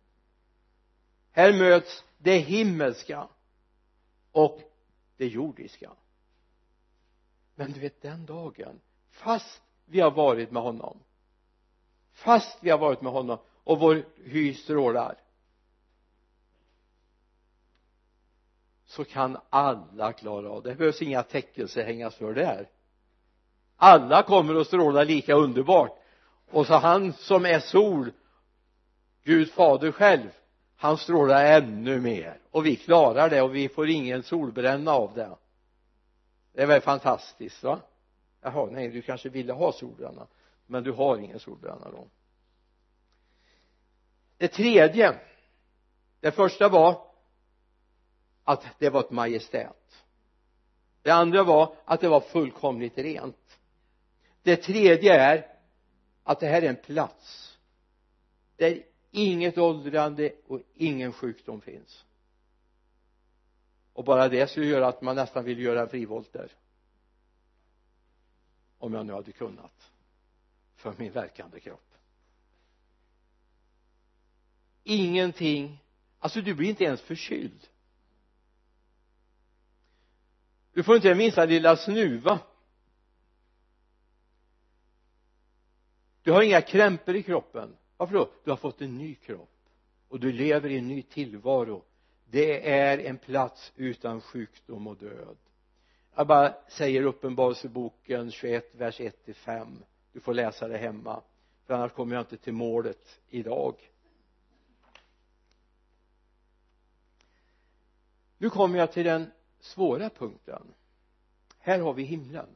[1.33, 3.29] Här möts det himmelska
[4.33, 4.61] och
[5.17, 5.91] det jordiska
[7.59, 8.81] men du vet den dagen
[9.11, 10.99] fast vi har varit med honom
[12.13, 15.19] fast vi har varit med honom och vår hy strålar
[18.87, 20.71] så kan alla klara av det.
[20.71, 22.69] Det behövs inga täckelser hängas för där
[23.77, 25.99] alla kommer att stråla lika underbart.
[26.51, 28.13] Och så han som är sol
[29.25, 30.31] Gud fader själv
[30.77, 32.41] han strålar ännu mer.
[32.51, 35.37] Och vi klarar det och vi får ingen solbränna av det
[36.59, 37.81] det är väl fantastiskt va?
[38.41, 40.27] Jaha nej du kanske ville ha solbränna
[40.67, 42.09] men du har ingen solbränna då.
[44.37, 45.21] Det tredje
[46.21, 47.07] det första var
[48.45, 50.05] att det var ett majestät.
[51.03, 53.59] Det andra var att det var fullkomligt rent.
[54.43, 55.57] Det tredje är
[56.23, 57.59] att det här är en plats
[58.57, 62.05] där inget åldrande och ingen sjukdom finns
[63.99, 66.53] och bara det skulle göra att man nästan vill göra en frivolter
[68.79, 69.91] om jag nu hade kunnat.
[70.75, 71.95] För min verkande kropp.
[74.83, 75.85] Ingenting.
[76.19, 77.69] Alltså du blir inte ens förkyld.
[80.73, 82.41] Du får inte minsta lilla snuva.
[86.23, 87.77] Du har inga krämpor i kroppen.
[87.97, 88.31] Varför då?
[88.45, 89.71] Du har fått en ny kropp.
[90.09, 91.85] Och du lever i en ny tillvaro
[92.31, 95.37] det är en plats utan sjukdom och död.
[96.15, 101.23] Jag bara säger uppenbarelseboken 21 vers 1 till 5 du får läsa det hemma
[101.69, 103.75] för annars kommer jag inte till målet idag.
[108.39, 110.75] Nu kommer jag till den svåra punkten.
[111.59, 112.49] Här har vi himlen.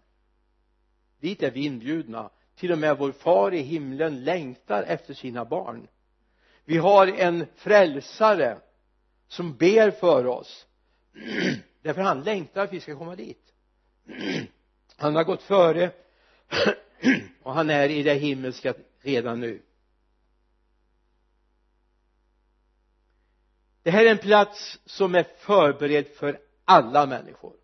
[1.21, 2.31] Dit är vi inbjudna.
[2.55, 5.89] Till och med vår far i himlen längtar efter sina barn.
[6.65, 8.59] Vi har en frälsare
[9.33, 10.67] som ber för oss.
[11.83, 13.53] Därför han längtar att vi ska komma dit.
[14.97, 15.93] Han har gått före.
[17.43, 19.63] Och han är i det himmelska redan nu.
[23.83, 27.57] Det här är en plats som är förberedd för alla människor.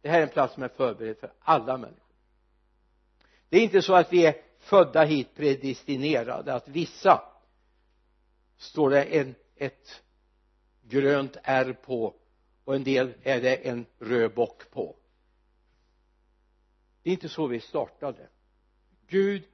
[0.00, 2.14] Det här är en plats som är förberedd för alla människor.
[3.48, 7.29] Det är inte så att vi är födda hit predestinerade att vissa
[8.60, 10.02] står det en, ett
[10.82, 12.14] grönt R på
[12.64, 14.96] och en del är det en röd bock på.
[17.02, 18.28] Det är inte så vi startade.
[19.06, 19.44] Gud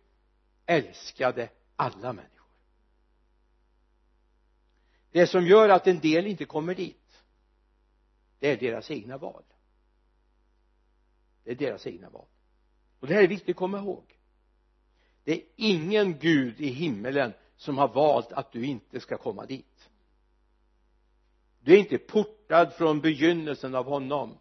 [0.66, 2.46] älskade alla människor.
[5.10, 7.22] Det som gör att en del inte kommer dit
[8.38, 9.42] det är deras egna val.
[11.44, 12.26] Det är deras egna val.
[13.00, 14.18] Och det här är viktigt att komma ihåg.
[15.24, 19.90] Det är ingen gud i himmelen som har valt att du inte ska komma dit.
[21.60, 24.38] Du är inte portad från begynnelsen av honom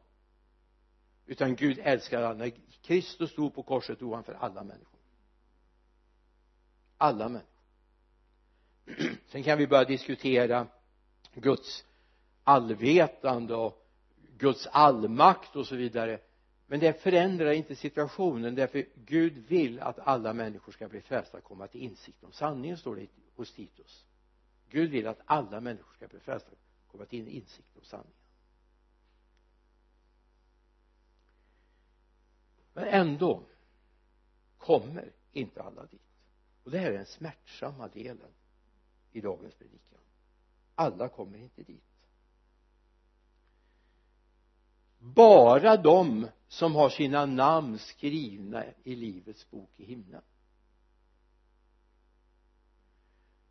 [1.25, 2.33] utan Gud älskar alla.
[2.33, 2.51] När
[2.81, 4.99] Kristus stod på korset ovanför han för alla människor.
[6.97, 7.49] Alla människor.
[9.27, 10.67] Sen kan vi börja diskutera
[11.33, 11.85] Guds
[12.43, 13.87] allvetande och
[14.37, 16.19] Guds allmakt och så vidare
[16.67, 21.43] men det förändrar inte situationen därför Gud vill att alla människor ska bli frälsta och
[21.43, 24.05] komma till insikt om sanningen står det hos Titus.
[24.69, 28.17] Gud vill att alla människor ska bli frälsta och komma till insikt om sanningen.
[32.73, 33.43] Men ändå
[34.57, 36.01] kommer inte alla dit.
[36.63, 38.31] Och det här är den smärtsamma delen
[39.11, 39.99] i dagens predikan.
[40.75, 41.83] Alla kommer inte dit.
[44.99, 50.21] Bara de som har sina namn skrivna i livets bok i himlen.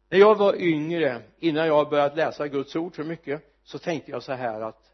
[0.08, 4.22] När jag var yngre innan jag börjat läsa Guds ord så mycket så tänkte jag
[4.22, 4.92] så här att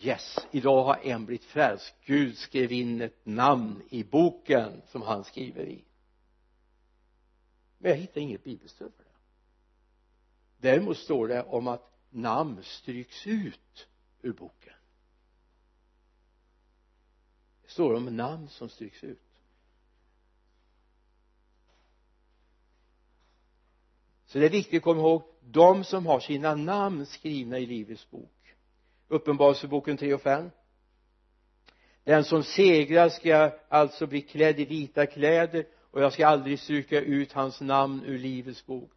[0.00, 1.94] yes, idag har en blivit frälst.
[2.04, 5.84] Gud skrev in ett namn i boken som han skriver i.
[7.78, 9.10] Men jag hittade inget bibelstöd för det.
[10.68, 13.88] Däremot står det om att namn stryks ut
[14.22, 14.77] ur boken
[17.68, 19.20] står om namn som stryks ut.
[24.26, 28.10] Så det är viktigt att komma ihåg de som har sina namn skrivna i livets
[28.10, 28.54] bok.
[29.08, 30.50] Uppenbarelseboken 3 och 5
[32.04, 37.00] den som segrar ska alltså bli klädd i vita kläder och jag ska aldrig stryka
[37.00, 38.90] ut hans namn ur livets bok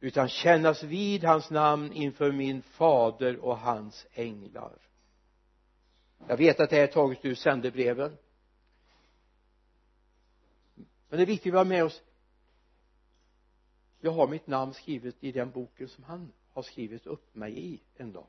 [0.00, 4.85] utan kännas vid hans namn inför min fader och hans änglar
[6.28, 8.16] jag vet att det här är taget ur sändebreven
[11.08, 12.02] men det är viktigt att vi har med oss.
[14.00, 17.80] Jag har mitt namn skrivet i den boken som han har skrivit upp mig i
[17.96, 18.26] en dag.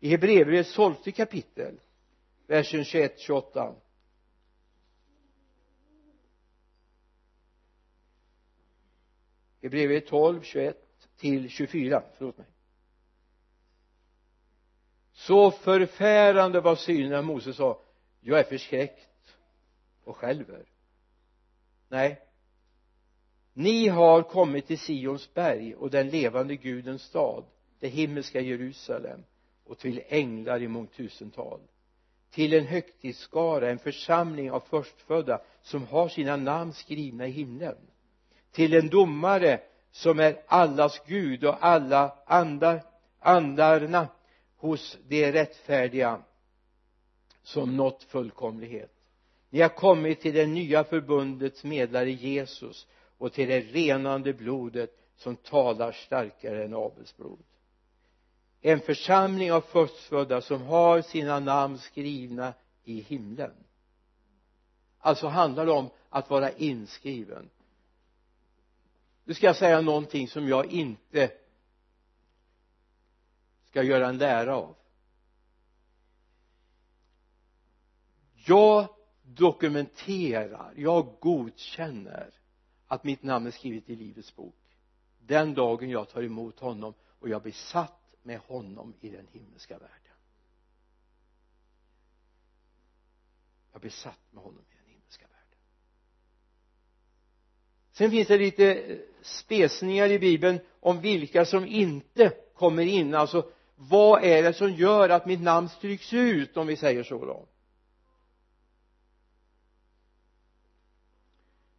[0.00, 1.80] I Hebreerbrevets tolfte kapitel
[2.46, 3.74] versen 21 28
[9.62, 12.46] Hebreerbrevet 12 21 till 24 förlåt mig
[15.28, 17.80] så förfärande var synen när Moses sa
[18.20, 19.08] jag är förskräckt
[20.04, 20.64] och skälver.
[21.88, 22.20] Nej.
[23.52, 27.44] Ni har kommit till Sions berg och den levande gudens stad
[27.80, 29.24] det himmelska Jerusalem
[29.64, 31.60] och till änglar i mångtusental
[32.30, 37.76] till en högtidsskara, en församling av förstfödda som har sina namn skrivna i himlen.
[38.52, 39.60] Till en domare
[39.90, 42.82] som är allas Gud och alla andar,
[43.20, 44.08] andarna
[44.58, 46.22] hos de rättfärdiga
[47.42, 48.92] som nått fullkomlighet.
[49.50, 52.86] Ni har kommit till det nya förbundets medlare Jesus
[53.18, 57.38] och till det renande blodet som talar starkare än Abels blod.
[58.60, 62.54] En församling av förstfödda som har sina namn skrivna
[62.84, 63.54] i himlen.
[64.98, 67.50] Alltså handlar det om att vara inskriven.
[69.24, 71.30] Nu ska jag säga någonting som jag inte
[73.70, 74.76] ska göra en lära av.
[78.34, 78.88] Jag
[79.22, 82.30] dokumenterar, jag godkänner
[82.86, 84.54] att mitt namn är skrivet i livets bok.
[85.18, 89.78] Den dagen jag tar emot honom och jag blir satt med honom i den himmelska
[89.78, 89.94] världen.
[93.72, 95.58] Jag blir satt med honom i den himmelska världen.
[97.92, 103.50] Sen finns det lite spesningar i bibeln om vilka som inte kommer in alltså
[103.80, 107.46] vad är det som gör att mitt namn stryks ut om vi säger så då?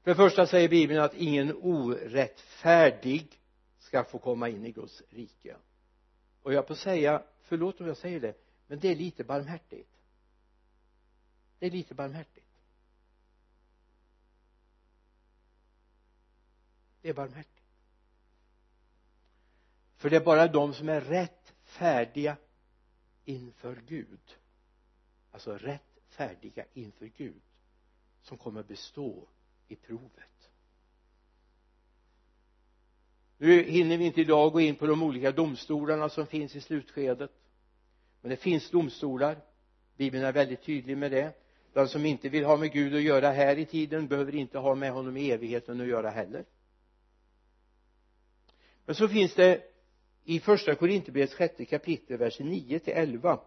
[0.03, 3.39] För det första säger bibeln att ingen orättfärdig
[3.79, 5.55] ska få komma in i Guds rike.
[6.43, 8.33] Och jag får säga förlåt om jag säger det
[8.67, 9.89] men det är lite barmhärtigt.
[11.59, 12.45] Det är lite barmhärtigt.
[17.01, 17.59] Det är barmhärtigt.
[19.97, 21.38] För det är bara de som är rätt
[21.69, 22.37] färdiga
[23.25, 24.37] inför Gud.
[25.31, 27.41] Alltså rätt färdiga inför Gud
[28.21, 29.27] som kommer bestå
[29.67, 30.49] i provet.
[33.37, 37.31] Nu hinner vi inte idag gå in på de olika domstolarna som finns i slutskedet.
[38.21, 39.37] Men det finns domstolar.
[39.97, 41.33] Bibeln är väldigt tydlig med det.
[41.73, 44.75] Den som inte vill ha med Gud att göra här i tiden behöver inte ha
[44.75, 46.45] med honom i evigheten att göra heller.
[48.85, 49.63] Men så finns det
[50.29, 53.39] i första Korinthierbrevets sjätte kapitel vers 9 till 11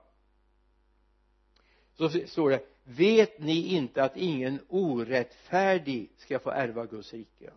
[1.95, 7.51] så står det vet ni inte att ingen orättfärdig ska få ärva Guds rike?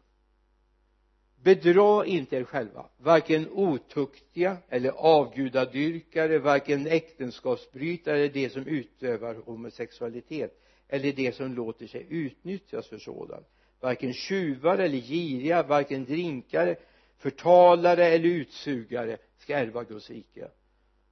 [1.36, 10.62] Bedra inte er själva varken otuktiga eller avgudadyrkare varken äktenskapsbrytare eller de som utövar homosexualitet
[10.88, 13.48] eller de som låter sig utnyttjas för sådant
[13.80, 16.76] varken tjuvar eller giriga varken drinkare
[17.18, 20.48] förtalare eller utsugare ska ärva Guds rike.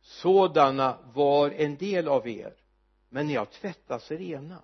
[0.02, 2.54] Sådana var en del av er
[3.10, 4.64] men ni har tvättats rena.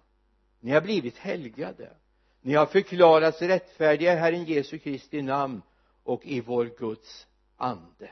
[0.60, 1.94] Ni har blivit helgade.
[2.42, 5.62] Ni har förklarats rättfärdiga i Herren Jesu Kristi namn
[6.04, 7.28] och i vår Guds
[7.58, 8.10] ande.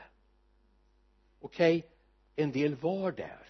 [1.40, 1.90] Okej okay,
[2.36, 3.48] en del var där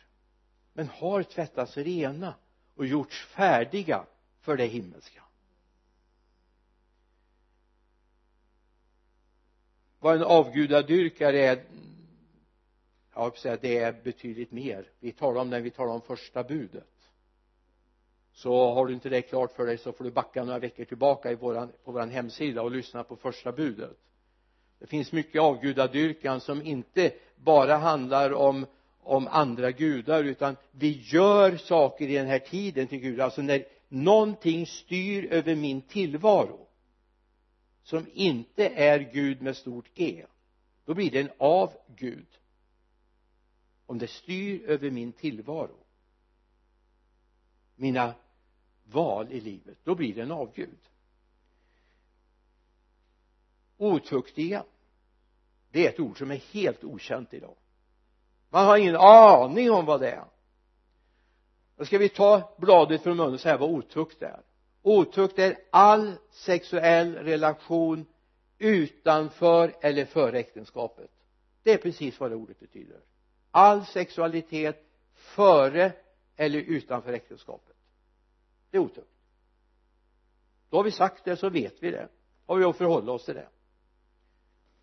[0.72, 2.34] men har tvättats rena
[2.74, 4.06] och gjorts färdiga
[4.40, 5.22] för det himmelska.
[10.00, 11.62] Vad en avgudadyrkare är
[13.14, 14.90] jag vill säga det är betydligt mer.
[15.00, 16.88] Vi talar om när vi talar om första budet.
[18.32, 21.32] Så har du inte det klart för dig så får du backa några veckor tillbaka
[21.32, 23.96] i våran, på vår hemsida och lyssna på första budet.
[24.78, 28.66] Det finns mycket avgudadyrkan som inte bara handlar om
[29.02, 33.20] om andra gudar utan vi gör saker i den här tiden till Gud.
[33.20, 36.67] Alltså när någonting styr över min tillvaro
[37.88, 40.26] som inte är Gud med stort G
[40.84, 42.26] då blir det en avgud
[43.86, 45.76] om det styr över min tillvaro
[47.76, 48.14] mina
[48.84, 50.78] val i livet då blir det en avgud
[53.76, 54.64] otuktiga
[55.70, 57.56] det är ett ord som är helt okänt idag.
[58.50, 60.24] Man har ingen aning om vad det är.
[61.76, 64.42] Då ska vi ta bladet från munnen och säga vad otukt är
[64.88, 68.06] otukt är all sexuell relation
[68.58, 71.10] utanför eller före äktenskapet.
[71.62, 73.00] Det är precis vad det ordet betyder.
[73.50, 74.84] All sexualitet
[75.14, 75.92] före
[76.36, 77.76] eller utanför äktenskapet.
[78.70, 79.08] Det är otukt.
[80.70, 82.08] Då har vi sagt det så vet vi det.
[82.46, 83.48] Har vi att förhålla oss till det.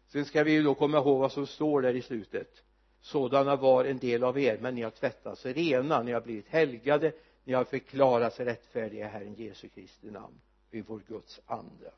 [0.07, 2.63] Sen ska vi ju då komma ihåg vad som står där i slutet.
[3.01, 6.03] Sådana var en del av er men ni har tvättats rena.
[6.03, 7.11] Ni har blivit helgade
[7.45, 11.91] ni har förklarats rättfärdiga i Herren Jesu Kristi namn vid vår Guds ande.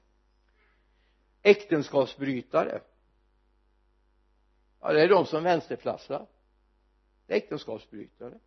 [1.41, 2.81] Äktenskapsbrytare.
[4.81, 6.27] Ja det är de som vänsterplassar
[7.27, 8.39] äktenskapsbrytare.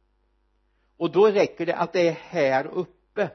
[0.96, 3.30] Och då räcker det att det är här uppe.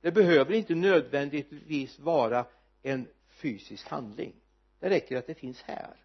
[0.00, 2.46] Det behöver inte nödvändigtvis vara
[2.82, 4.34] en fysisk handling.
[4.78, 6.03] Det räcker att det finns här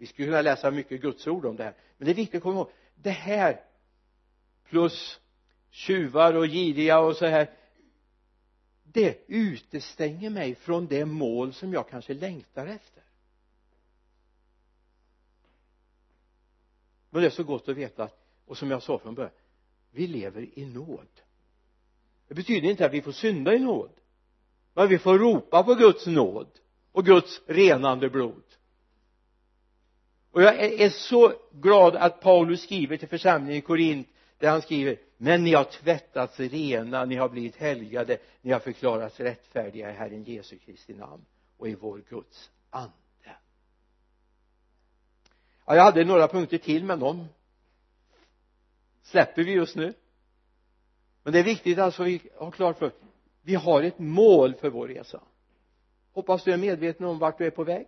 [0.00, 1.74] vi skulle kunna läsa mycket gudsord om det här.
[1.96, 3.60] Men det är viktigt att komma ihåg det här
[4.68, 5.20] plus
[5.70, 7.50] tjuvar och giriga och så här
[8.82, 13.02] det utestänger mig från det mål som jag kanske längtar efter.
[17.10, 18.08] Men det är så gott att veta
[18.46, 19.32] och som jag sa från början
[19.90, 21.20] vi lever i nåd.
[22.28, 23.90] Det betyder inte att vi får synda i nåd
[24.74, 26.48] men vi får ropa på Guds nåd
[26.92, 28.49] och Guds renande blod
[30.32, 34.08] och jag är så glad att Paulus skriver till församlingen i Korint
[34.38, 39.20] där han skriver men ni har tvättats rena, ni har blivit helgade, ni har förklarats
[39.20, 41.24] rättfärdiga i Herren Jesu Kristi namn
[41.56, 42.92] och i vår Guds ande.
[45.66, 47.26] Ja, jag hade några punkter till men de
[49.02, 49.94] släpper vi just nu.
[51.22, 52.92] Men det är viktigt alltså vi har klart för
[53.42, 55.20] vi har ett mål för vår resa.
[56.12, 57.86] Hoppas du är medveten om vart du är på väg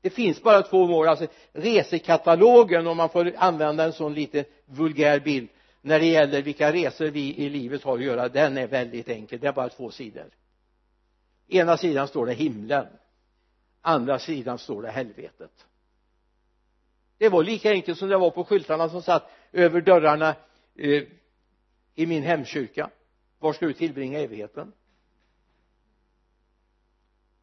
[0.00, 5.20] det finns bara två mål alltså resekatalogen om man får använda en sån lite vulgär
[5.20, 5.48] bild
[5.80, 8.28] när det gäller vilka resor vi i livet har att göra.
[8.28, 9.40] Den är väldigt enkel.
[9.40, 10.30] Det är bara två sidor.
[11.48, 12.86] Ena sidan står det himlen.
[13.80, 15.66] Andra sidan står det helvetet.
[17.18, 20.36] Det var lika enkelt som det var på skyltarna som satt över dörrarna
[20.74, 21.02] eh,
[21.94, 22.90] i min hemkyrka.
[23.38, 24.72] Var ska du tillbringa evigheten?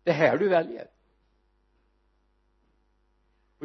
[0.04, 0.88] Det är här du väljer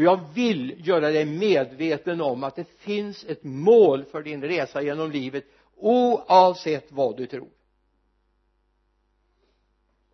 [0.01, 4.83] och jag vill göra dig medveten om att det finns ett mål för din resa
[4.83, 5.45] genom livet
[5.77, 7.51] oavsett vad du tror.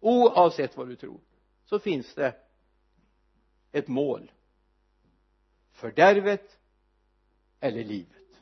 [0.01, 1.21] Oavsett vad du tror
[1.65, 2.35] så finns det
[3.73, 4.33] ett mål
[5.73, 6.59] fördärvet
[7.61, 8.41] eller livet.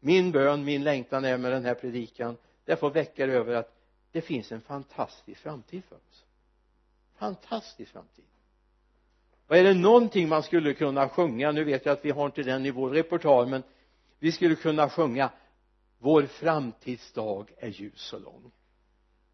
[0.00, 3.74] Min bön, min längtan är med den här predikan det får väcka över att
[4.10, 6.24] det finns en fantastisk framtid för oss.
[7.14, 8.24] Fantastisk framtid
[9.52, 12.42] och är det någonting man skulle kunna sjunga nu vet jag att vi har inte
[12.42, 13.62] den i vår repertoar men
[14.18, 15.30] vi skulle kunna sjunga
[15.98, 18.52] vår framtidsdag är ljus och lång.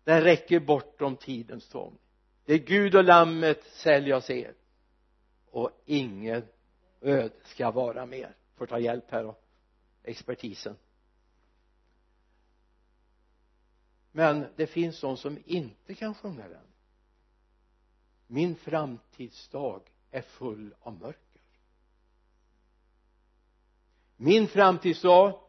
[0.04, 1.98] Den räcker bortom tidens tvång.
[2.44, 4.54] Det är Gud och lammet sälj jag ser
[5.50, 6.42] och ingen
[7.00, 8.36] öd ska vara mer.
[8.56, 9.36] Får ta hjälp här då
[10.02, 10.76] expertisen.
[14.12, 16.66] Men det finns de som inte kan sjunga den.
[18.26, 21.40] Min framtidsdag är full av mörker.
[24.16, 25.40] Min framtidsdag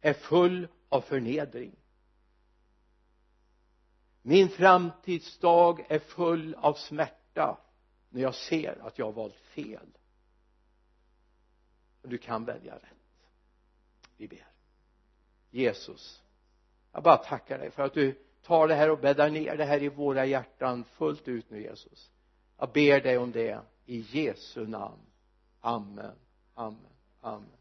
[0.00, 1.76] är full av förnedring.
[4.22, 7.58] Min framtidsdag är full av smärta
[8.08, 9.88] när jag ser att jag har valt fel.
[12.02, 13.28] Och du kan välja rätt.
[14.16, 14.46] Vi ber.
[15.50, 16.22] Jesus
[16.92, 19.82] jag bara tackar dig för att du tar det här och bäddar ner det här
[19.82, 22.10] i våra hjärtan fullt ut nu Jesus.
[22.58, 25.00] Jag ber dig om det i Jesu namn.
[25.62, 26.16] Amen.
[26.56, 26.92] Amen.
[27.22, 27.57] Amen.